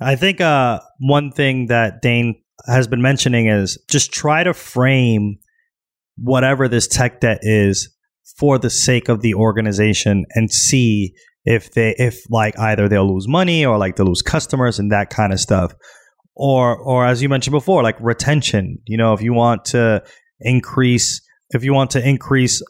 I 0.00 0.16
think 0.16 0.40
uh, 0.40 0.80
one 0.98 1.30
thing 1.30 1.66
that 1.66 2.02
Dane 2.02 2.42
has 2.66 2.86
been 2.86 3.02
mentioning 3.02 3.48
is 3.48 3.78
just 3.88 4.12
try 4.12 4.44
to 4.44 4.54
frame 4.54 5.38
whatever 6.16 6.68
this 6.68 6.86
tech 6.86 7.20
debt 7.20 7.38
is 7.42 7.94
for 8.38 8.58
the 8.58 8.70
sake 8.70 9.08
of 9.08 9.22
the 9.22 9.34
organization 9.34 10.24
and 10.34 10.50
see 10.50 11.14
if 11.44 11.72
they 11.72 11.94
if 11.98 12.22
like 12.28 12.58
either 12.58 12.88
they'll 12.88 13.12
lose 13.12 13.26
money 13.26 13.64
or 13.64 13.78
like 13.78 13.96
they'll 13.96 14.06
lose 14.06 14.22
customers 14.22 14.78
and 14.78 14.92
that 14.92 15.08
kind 15.08 15.32
of 15.32 15.40
stuff 15.40 15.72
or 16.34 16.76
or 16.76 17.06
as 17.06 17.22
you 17.22 17.28
mentioned 17.28 17.52
before 17.52 17.82
like 17.82 17.96
retention 18.00 18.78
you 18.86 18.96
know 18.96 19.14
if 19.14 19.22
you 19.22 19.32
want 19.32 19.64
to 19.64 20.02
increase 20.40 21.22
if 21.50 21.64
you 21.64 21.72
want 21.72 21.90
to 21.90 22.06
increase 22.06 22.62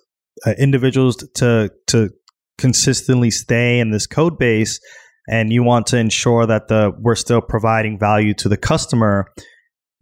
uh, 0.46 0.52
individuals 0.58 1.16
to 1.34 1.70
to 1.86 2.10
consistently 2.58 3.30
stay 3.30 3.78
in 3.78 3.90
this 3.90 4.06
code 4.06 4.38
base 4.38 4.80
and 5.28 5.52
you 5.52 5.62
want 5.62 5.86
to 5.86 5.96
ensure 5.96 6.46
that 6.46 6.68
the 6.68 6.92
we're 6.98 7.14
still 7.14 7.40
providing 7.40 7.98
value 7.98 8.34
to 8.34 8.48
the 8.48 8.56
customer 8.56 9.26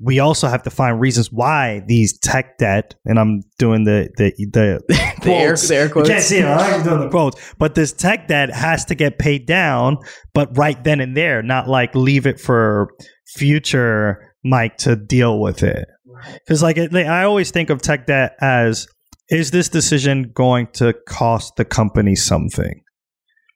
we 0.01 0.21
also 0.21 0.47
have 0.47 0.63
to 0.63 0.71
find 0.71 1.01
reasons 1.01 1.33
why 1.33 1.83
these 1.87 2.19
tech 2.19 2.59
debt 2.59 2.95
and 3.05 3.19
i'm 3.19 3.43
doing 3.59 3.85
the 3.85 4.09
the 4.17 4.33
the, 4.53 4.81
The 5.23 5.33
air, 5.33 5.49
quotes. 5.49 5.69
the 5.69 5.75
air 5.75 5.87
you 5.87 6.05
can't 6.05 6.23
see 6.23 6.39
it 6.39 6.45
i'm 6.45 6.83
doing 6.83 7.01
the 7.01 7.11
quotes. 7.11 7.55
But 7.59 7.75
this 7.75 7.93
tech 7.93 8.29
debt 8.29 8.51
has 8.51 8.85
to 8.87 8.95
get 8.95 9.19
paid 9.19 9.47
down 9.47 9.99
but 10.35 10.57
right 10.57 10.83
then 10.83 11.01
and 11.01 11.17
there 11.17 11.43
not 11.43 11.69
like 11.69 11.95
leave 11.95 12.27
it 12.27 12.41
for 12.41 12.89
future 13.27 14.33
mike 14.45 14.77
to 14.79 14.97
deal 14.97 15.41
with 15.41 15.63
it. 15.63 15.89
Because 16.35 16.63
like 16.63 16.77
it, 16.77 16.95
i 16.95 17.25
always 17.25 17.51
think 17.51 17.71
of 17.71 17.83
tech 17.83 18.07
debt 18.07 18.37
as 18.41 18.87
is 19.31 19.51
this 19.51 19.69
decision 19.69 20.31
going 20.35 20.67
to 20.73 20.95
cost 21.07 21.57
the 21.57 21.65
company 21.65 22.15
something 22.15 22.83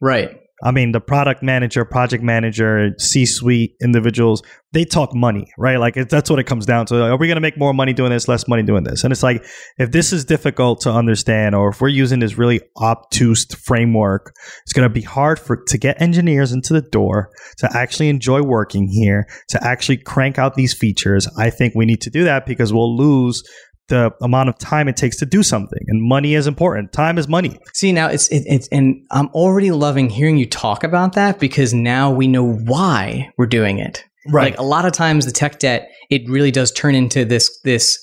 Right. 0.02 0.36
I 0.64 0.70
mean, 0.70 0.92
the 0.92 1.00
product 1.00 1.42
manager, 1.42 1.84
project 1.84 2.22
manager, 2.22 2.90
C 2.98 3.26
suite 3.26 3.74
individuals, 3.82 4.42
they 4.72 4.84
talk 4.84 5.12
money, 5.12 5.46
right? 5.58 5.76
Like, 5.76 5.94
that's 6.08 6.30
what 6.30 6.38
it 6.38 6.44
comes 6.44 6.66
down 6.66 6.86
to. 6.86 6.94
Like, 6.94 7.10
are 7.10 7.16
we 7.16 7.26
going 7.26 7.36
to 7.36 7.40
make 7.40 7.58
more 7.58 7.74
money 7.74 7.92
doing 7.92 8.10
this, 8.10 8.28
less 8.28 8.46
money 8.46 8.62
doing 8.62 8.84
this? 8.84 9.02
And 9.02 9.12
it's 9.12 9.24
like, 9.24 9.44
if 9.78 9.90
this 9.90 10.12
is 10.12 10.24
difficult 10.24 10.80
to 10.82 10.90
understand, 10.92 11.56
or 11.56 11.70
if 11.70 11.80
we're 11.80 11.88
using 11.88 12.20
this 12.20 12.38
really 12.38 12.60
obtuse 12.80 13.44
framework, 13.46 14.34
it's 14.62 14.72
going 14.72 14.88
to 14.88 14.92
be 14.92 15.02
hard 15.02 15.40
for 15.40 15.56
to 15.66 15.78
get 15.78 16.00
engineers 16.00 16.52
into 16.52 16.72
the 16.72 16.82
door 16.82 17.30
to 17.58 17.68
actually 17.76 18.08
enjoy 18.08 18.42
working 18.42 18.86
here, 18.88 19.26
to 19.48 19.64
actually 19.64 19.96
crank 19.96 20.38
out 20.38 20.54
these 20.54 20.74
features. 20.74 21.28
I 21.36 21.50
think 21.50 21.74
we 21.74 21.86
need 21.86 22.02
to 22.02 22.10
do 22.10 22.22
that 22.24 22.46
because 22.46 22.72
we'll 22.72 22.96
lose 22.96 23.42
the 23.88 24.10
amount 24.22 24.48
of 24.48 24.56
time 24.58 24.88
it 24.88 24.96
takes 24.96 25.16
to 25.18 25.26
do 25.26 25.42
something. 25.42 25.80
And 25.88 26.02
money 26.02 26.34
is 26.34 26.46
important. 26.46 26.92
Time 26.92 27.18
is 27.18 27.28
money. 27.28 27.58
See, 27.74 27.92
now 27.92 28.08
it's, 28.08 28.28
it, 28.28 28.44
it's, 28.46 28.68
and 28.68 29.04
I'm 29.10 29.28
already 29.28 29.70
loving 29.70 30.08
hearing 30.08 30.36
you 30.38 30.46
talk 30.46 30.84
about 30.84 31.12
that 31.14 31.38
because 31.38 31.74
now 31.74 32.10
we 32.10 32.28
know 32.28 32.52
why 32.54 33.30
we're 33.36 33.46
doing 33.46 33.78
it. 33.78 34.04
Right 34.28 34.52
like 34.52 34.58
a 34.58 34.62
lot 34.62 34.86
of 34.86 34.92
times 34.92 35.26
the 35.26 35.32
tech 35.32 35.58
debt, 35.58 35.88
it 36.08 36.22
really 36.28 36.52
does 36.52 36.70
turn 36.72 36.94
into 36.94 37.24
this, 37.24 37.60
this, 37.64 37.98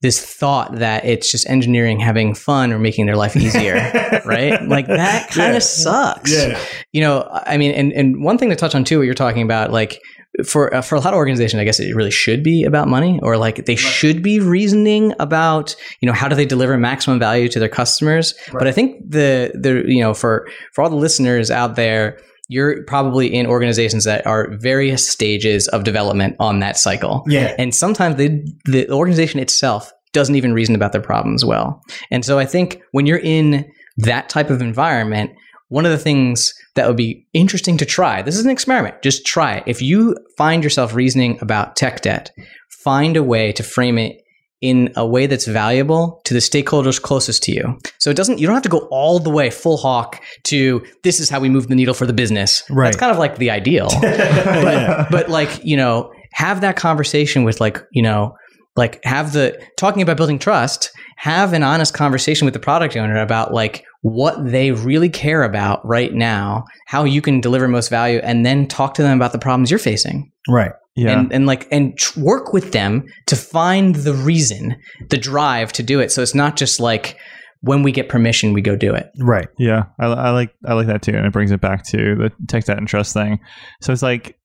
this 0.00 0.24
thought 0.24 0.76
that 0.76 1.04
it's 1.04 1.30
just 1.30 1.48
engineering 1.50 2.00
having 2.00 2.34
fun 2.34 2.72
or 2.72 2.78
making 2.78 3.04
their 3.06 3.16
life 3.16 3.36
easier, 3.36 3.74
right? 4.24 4.62
Like 4.62 4.86
that 4.86 5.28
kind 5.28 5.50
of 5.50 5.54
Yeah. 5.56 5.58
sucks. 5.58 6.32
Yeah. 6.32 6.58
You 6.92 7.02
know, 7.02 7.28
I 7.46 7.58
mean, 7.58 7.72
and, 7.72 7.92
and 7.92 8.22
one 8.22 8.38
thing 8.38 8.48
to 8.50 8.56
touch 8.56 8.74
on 8.74 8.84
too, 8.84 8.98
what 8.98 9.04
you're 9.04 9.14
talking 9.14 9.42
about, 9.42 9.72
like 9.72 10.00
for 10.46 10.74
uh, 10.74 10.82
for 10.82 10.94
a 10.94 11.00
lot 11.00 11.14
of 11.14 11.18
organizations, 11.18 11.60
I 11.60 11.64
guess 11.64 11.80
it 11.80 11.94
really 11.94 12.10
should 12.10 12.42
be 12.42 12.64
about 12.64 12.88
money, 12.88 13.18
or 13.22 13.36
like 13.36 13.66
they 13.66 13.76
should 13.76 14.22
be 14.22 14.40
reasoning 14.40 15.14
about, 15.18 15.74
you 16.00 16.06
know, 16.06 16.12
how 16.12 16.28
do 16.28 16.36
they 16.36 16.46
deliver 16.46 16.76
maximum 16.76 17.18
value 17.18 17.48
to 17.48 17.58
their 17.58 17.68
customers. 17.68 18.34
But 18.52 18.66
I 18.66 18.72
think 18.72 19.10
the 19.10 19.52
the 19.54 19.84
you 19.86 20.00
know 20.00 20.14
for 20.14 20.48
for 20.72 20.84
all 20.84 20.90
the 20.90 20.96
listeners 20.96 21.50
out 21.50 21.76
there, 21.76 22.18
you're 22.48 22.82
probably 22.84 23.32
in 23.32 23.46
organizations 23.46 24.04
that 24.04 24.26
are 24.26 24.56
various 24.58 25.08
stages 25.08 25.66
of 25.68 25.84
development 25.84 26.36
on 26.38 26.60
that 26.60 26.76
cycle. 26.76 27.24
Yeah. 27.26 27.54
And 27.58 27.74
sometimes 27.74 28.16
the 28.16 28.44
the 28.64 28.90
organization 28.90 29.40
itself 29.40 29.92
doesn't 30.12 30.36
even 30.36 30.54
reason 30.54 30.74
about 30.74 30.92
their 30.92 31.02
problems 31.02 31.44
well. 31.44 31.82
And 32.10 32.24
so 32.24 32.38
I 32.38 32.46
think 32.46 32.80
when 32.92 33.06
you're 33.06 33.18
in 33.18 33.70
that 33.98 34.28
type 34.28 34.48
of 34.48 34.62
environment, 34.62 35.32
one 35.68 35.84
of 35.84 35.92
the 35.92 35.98
things 35.98 36.52
that 36.74 36.86
would 36.86 36.96
be 36.96 37.26
interesting 37.32 37.76
to 37.78 37.86
try, 37.86 38.22
this 38.22 38.36
is 38.36 38.44
an 38.44 38.50
experiment, 38.50 39.02
just 39.02 39.26
try 39.26 39.54
it. 39.54 39.64
If 39.66 39.82
you 39.82 40.16
find 40.36 40.64
yourself 40.64 40.94
reasoning 40.94 41.38
about 41.40 41.76
tech 41.76 42.00
debt, 42.00 42.30
find 42.68 43.16
a 43.16 43.22
way 43.22 43.52
to 43.52 43.62
frame 43.62 43.98
it 43.98 44.22
in 44.60 44.92
a 44.96 45.06
way 45.06 45.26
that's 45.26 45.46
valuable 45.46 46.20
to 46.24 46.34
the 46.34 46.40
stakeholders 46.40 47.00
closest 47.00 47.44
to 47.44 47.52
you. 47.52 47.78
So 47.98 48.10
it 48.10 48.16
doesn't 48.16 48.40
you 48.40 48.46
don't 48.46 48.54
have 48.54 48.62
to 48.64 48.68
go 48.68 48.88
all 48.90 49.20
the 49.20 49.30
way 49.30 49.50
full 49.50 49.76
hawk 49.76 50.20
to 50.44 50.84
this 51.04 51.20
is 51.20 51.30
how 51.30 51.38
we 51.38 51.48
move 51.48 51.68
the 51.68 51.76
needle 51.76 51.94
for 51.94 52.06
the 52.06 52.12
business. 52.12 52.64
Right. 52.68 52.86
That's 52.86 52.96
kind 52.96 53.12
of 53.12 53.18
like 53.18 53.38
the 53.38 53.50
ideal. 53.50 53.88
but 54.00 55.10
but 55.10 55.28
like, 55.28 55.64
you 55.64 55.76
know, 55.76 56.12
have 56.32 56.60
that 56.62 56.76
conversation 56.76 57.44
with 57.44 57.60
like, 57.60 57.84
you 57.92 58.02
know, 58.02 58.34
like 58.74 59.00
have 59.04 59.32
the 59.32 59.60
talking 59.76 60.02
about 60.02 60.16
building 60.16 60.38
trust, 60.38 60.90
have 61.16 61.52
an 61.52 61.62
honest 61.62 61.94
conversation 61.94 62.44
with 62.44 62.54
the 62.54 62.60
product 62.60 62.96
owner 62.96 63.20
about 63.20 63.52
like 63.52 63.84
what 64.02 64.44
they 64.50 64.70
really 64.72 65.08
care 65.08 65.42
about 65.42 65.84
right 65.86 66.14
now, 66.14 66.64
how 66.86 67.04
you 67.04 67.20
can 67.20 67.40
deliver 67.40 67.66
most 67.68 67.88
value 67.88 68.18
and 68.22 68.46
then 68.46 68.66
talk 68.66 68.94
to 68.94 69.02
them 69.02 69.18
about 69.18 69.32
the 69.32 69.38
problems 69.38 69.70
you're 69.70 69.78
facing 69.78 70.30
Right. 70.48 70.72
Yeah. 70.96 71.18
and 71.18 71.32
and 71.32 71.46
like 71.46 71.66
and 71.72 71.96
tr- 71.98 72.20
work 72.20 72.52
with 72.52 72.72
them 72.72 73.04
to 73.26 73.36
find 73.36 73.94
the 73.96 74.14
reason, 74.14 74.76
the 75.10 75.16
drive 75.18 75.72
to 75.74 75.82
do 75.82 76.00
it. 76.00 76.10
So 76.12 76.22
it's 76.22 76.34
not 76.34 76.56
just 76.56 76.80
like 76.80 77.16
when 77.60 77.82
we 77.82 77.90
get 77.90 78.08
permission, 78.08 78.52
we 78.52 78.62
go 78.62 78.76
do 78.76 78.94
it. 78.94 79.10
Right. 79.20 79.48
Yeah, 79.58 79.84
I, 80.00 80.06
I 80.06 80.30
like 80.30 80.54
I 80.64 80.74
like 80.74 80.86
that 80.86 81.02
too, 81.02 81.12
and 81.16 81.26
it 81.26 81.32
brings 81.32 81.50
it 81.50 81.60
back 81.60 81.84
to 81.88 82.14
the 82.14 82.30
tech 82.46 82.64
debt 82.66 82.78
and 82.78 82.86
trust 82.88 83.12
thing. 83.14 83.40
So 83.80 83.92
it's 83.92 84.02
like 84.02 84.38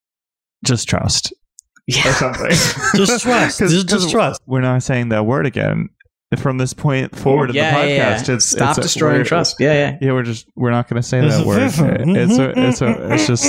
just 0.66 0.88
trust 0.90 1.32
or 1.32 1.36
Yeah. 1.88 2.14
something. 2.14 2.50
Just 2.96 3.22
trust. 3.24 3.60
'Cause- 3.60 3.72
Just- 3.72 3.88
just 3.90 4.04
'cause 4.06 4.12
trust. 4.12 4.42
We're 4.48 4.62
not 4.62 4.82
saying 4.84 5.10
that 5.10 5.26
word 5.26 5.46
again 5.46 5.90
from 6.40 6.58
this 6.58 6.74
point 6.74 7.16
forward 7.16 7.50
in 7.50 7.56
yeah, 7.56 7.72
the 7.72 7.78
podcast. 7.78 8.28
yeah. 8.28 8.36
It's 8.36 8.46
Stop 8.46 8.70
it's 8.70 8.78
a- 8.80 8.82
destroying 8.82 9.16
we're- 9.18 9.26
trust. 9.26 9.58
Yeah, 9.60 9.74
yeah. 9.74 9.98
Yeah, 10.02 10.12
we're 10.14 10.24
just 10.24 10.48
we're 10.56 10.72
not 10.72 10.88
going 10.90 11.02
to 11.02 11.08
say 11.08 11.22
There's 11.22 11.38
that 11.38 11.44
a 11.44 11.48
word. 11.48 11.62
It's 12.18 12.38
a, 12.38 12.54
it's 12.56 12.82
a, 12.82 13.14
it's 13.14 13.28
just 13.28 13.46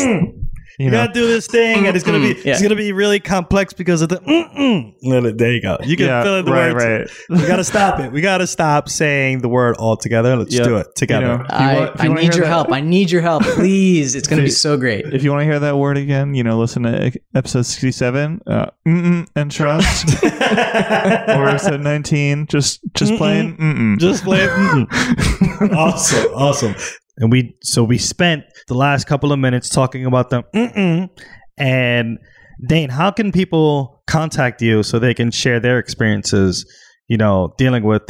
you 0.79 0.87
You 0.87 0.91
know. 0.91 0.99
gotta 1.05 1.13
do 1.13 1.27
this 1.27 1.47
thing, 1.47 1.87
and 1.87 1.97
it's 1.97 2.05
gonna 2.05 2.19
be 2.21 2.41
yeah. 2.45 2.53
it's 2.53 2.63
gonna 2.63 2.75
be 2.77 2.93
really 2.93 3.21
complex 3.21 3.73
because 3.73 4.03
of 4.03 4.09
the. 4.09 4.17
Mm-mm. 4.17 5.37
There 5.39 5.53
you 5.53 5.61
go. 5.63 5.79
You 5.85 5.97
can 5.97 6.07
yeah, 6.07 6.23
fill 6.23 6.37
in 6.39 6.45
the 6.45 6.53
right, 6.53 6.73
words. 6.75 7.15
right. 7.31 7.41
We 7.41 7.47
gotta 7.47 7.65
stop 7.65 8.01
it. 8.01 8.11
We 8.13 8.21
gotta 8.21 8.47
stop 8.47 8.89
saying 8.89 9.41
the 9.41 9.49
word 9.49 9.77
all 9.79 9.97
together. 9.97 10.37
Let's 10.37 10.55
Yeah. 10.55 10.65
do 10.65 10.77
it 10.77 10.89
together. 10.97 11.27
You 11.27 11.33
know, 11.39 11.39
you 11.39 11.47
I, 11.51 11.75
want- 11.81 11.95
if 11.95 12.01
I 12.01 12.09
need 12.09 12.35
your 12.35 12.45
that- 12.45 12.47
help. 12.49 12.73
I 12.73 12.81
need 12.81 13.11
your 13.11 13.23
help. 13.23 13.43
Please. 13.45 14.15
It's 14.15 14.27
going 14.29 14.39
to 14.41 14.45
be 14.45 14.51
so 14.51 14.77
great. 14.77 15.05
If 15.13 15.23
you 15.23 15.31
want 15.31 15.41
to 15.43 15.45
hear 15.45 15.59
that 15.61 15.77
word 15.79 15.97
again, 15.97 16.35
you 16.35 16.43
know, 16.45 16.59
listen 16.59 16.83
to 16.85 17.13
episode 17.35 17.63
sixty-seven, 17.67 18.41
uh, 18.47 18.67
mm-mm, 18.87 19.27
and 19.37 19.51
trust, 19.51 20.23
or 20.25 21.49
episode 21.49 21.81
nineteen, 21.81 22.47
just 22.47 22.81
just 22.95 23.13
Mm-mm. 23.13 23.19
plain 23.19 23.57
mm-mm. 23.57 23.99
Just 23.99 24.25
play. 24.25 24.47
Mm-mm. 24.47 25.73
awesome, 25.77 26.33
awesome. 26.35 26.75
And 27.17 27.31
we 27.31 27.57
so 27.63 27.85
we 27.85 27.99
spent 27.99 28.45
the 28.67 28.75
last 28.75 29.07
couple 29.07 29.33
of 29.33 29.39
minutes 29.39 29.69
talking 29.69 30.05
about 30.05 30.31
the 30.31 30.43
mm-mm. 30.55 31.09
and 31.57 32.19
Dane. 32.67 32.91
How 32.91 33.11
can 33.11 33.33
people 33.33 34.03
contact 34.07 34.61
you 34.63 34.83
so 34.83 34.99
they 34.99 35.15
can 35.15 35.31
share 35.31 35.61
their 35.61 35.79
experiences? 35.79 36.67
You 37.07 37.19
know, 37.19 37.53
dealing 37.59 37.85
with 37.85 38.03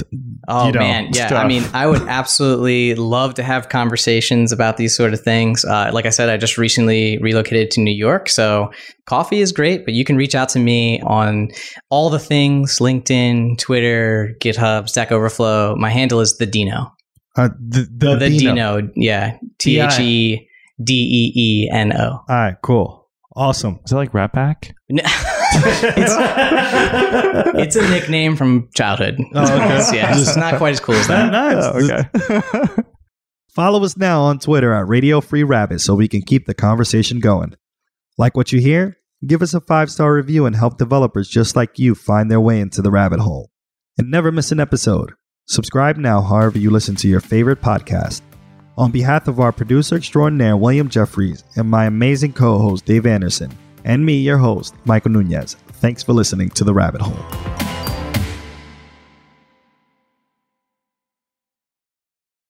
Oh 0.46 0.66
you 0.66 0.72
know, 0.72 0.78
man, 0.78 1.10
yeah. 1.12 1.26
stuff. 1.26 1.44
I 1.44 1.48
mean, 1.48 1.64
I 1.74 1.84
would 1.84 2.02
absolutely 2.02 2.94
love 2.94 3.34
to 3.34 3.42
have 3.42 3.68
conversations 3.68 4.52
about 4.52 4.76
these 4.76 4.96
sort 4.96 5.12
of 5.12 5.20
things. 5.20 5.64
Uh, 5.64 5.90
like 5.92 6.06
I 6.06 6.10
said, 6.10 6.28
I 6.28 6.36
just 6.36 6.58
recently 6.58 7.18
relocated 7.18 7.72
to 7.72 7.80
New 7.80 7.94
York, 7.94 8.28
so 8.28 8.70
coffee 9.06 9.40
is 9.40 9.50
great. 9.50 9.84
But 9.84 9.94
you 9.94 10.04
can 10.04 10.16
reach 10.16 10.36
out 10.36 10.48
to 10.50 10.60
me 10.60 11.00
on 11.00 11.48
all 11.90 12.08
the 12.08 12.20
things: 12.20 12.78
LinkedIn, 12.78 13.58
Twitter, 13.58 14.36
GitHub, 14.40 14.88
Stack 14.88 15.10
Overflow. 15.10 15.74
My 15.74 15.90
handle 15.90 16.20
is 16.20 16.36
the 16.36 16.46
Dino. 16.46 16.93
Uh, 17.36 17.48
the 17.58 17.88
the, 17.90 18.16
The 18.16 18.28
Dino. 18.30 18.80
Dino, 18.80 18.92
yeah, 18.96 19.38
T 19.58 19.80
H 19.80 19.98
E 20.00 20.48
D 20.82 20.94
E 20.94 21.32
E 21.34 21.68
N 21.72 21.92
O. 21.92 22.10
All 22.12 22.24
right, 22.28 22.56
cool, 22.62 23.08
awesome. 23.36 23.80
Is 23.84 23.90
that 23.90 23.96
like 23.96 24.14
Rat 24.14 24.32
Pack? 24.32 24.74
it's, 24.88 25.04
it's 27.58 27.76
a 27.76 27.88
nickname 27.90 28.36
from 28.36 28.68
childhood. 28.74 29.18
Oh, 29.34 29.42
okay. 29.44 29.64
It's- 29.74 29.92
yeah, 29.94 30.16
it's 30.18 30.36
not 30.36 30.58
quite 30.58 30.70
as 30.74 30.80
cool 30.80 30.94
as 30.96 31.06
that. 31.08 31.30
nice. 31.32 31.64
Oh, 31.64 31.78
okay. 32.72 32.82
Follow 33.54 33.84
us 33.84 33.96
now 33.96 34.22
on 34.22 34.38
Twitter 34.40 34.72
at 34.72 34.88
Radio 34.88 35.20
Free 35.20 35.44
Rabbit 35.44 35.80
so 35.80 35.94
we 35.94 36.08
can 36.08 36.22
keep 36.22 36.46
the 36.46 36.54
conversation 36.54 37.20
going. 37.20 37.54
Like 38.18 38.36
what 38.36 38.50
you 38.52 38.60
hear? 38.60 38.96
Give 39.24 39.42
us 39.42 39.54
a 39.54 39.60
five 39.60 39.90
star 39.90 40.12
review 40.14 40.44
and 40.44 40.56
help 40.56 40.76
developers 40.76 41.28
just 41.28 41.54
like 41.54 41.78
you 41.78 41.94
find 41.94 42.30
their 42.30 42.40
way 42.40 42.58
into 42.60 42.82
the 42.82 42.90
rabbit 42.90 43.20
hole. 43.20 43.50
And 43.96 44.10
never 44.10 44.32
miss 44.32 44.50
an 44.50 44.58
episode. 44.58 45.12
Subscribe 45.46 45.98
now, 45.98 46.22
however, 46.22 46.58
you 46.58 46.70
listen 46.70 46.96
to 46.96 47.08
your 47.08 47.20
favorite 47.20 47.60
podcast. 47.60 48.22
On 48.78 48.90
behalf 48.90 49.28
of 49.28 49.40
our 49.40 49.52
producer 49.52 49.96
extraordinaire, 49.96 50.56
William 50.56 50.88
Jeffries, 50.88 51.44
and 51.56 51.68
my 51.68 51.84
amazing 51.84 52.32
co 52.32 52.58
host, 52.58 52.86
Dave 52.86 53.04
Anderson, 53.04 53.52
and 53.84 54.04
me, 54.04 54.14
your 54.14 54.38
host, 54.38 54.74
Michael 54.86 55.10
Nunez, 55.12 55.54
thanks 55.74 56.02
for 56.02 56.14
listening 56.14 56.48
to 56.50 56.64
The 56.64 56.72
Rabbit 56.72 57.02
Hole. 57.02 57.63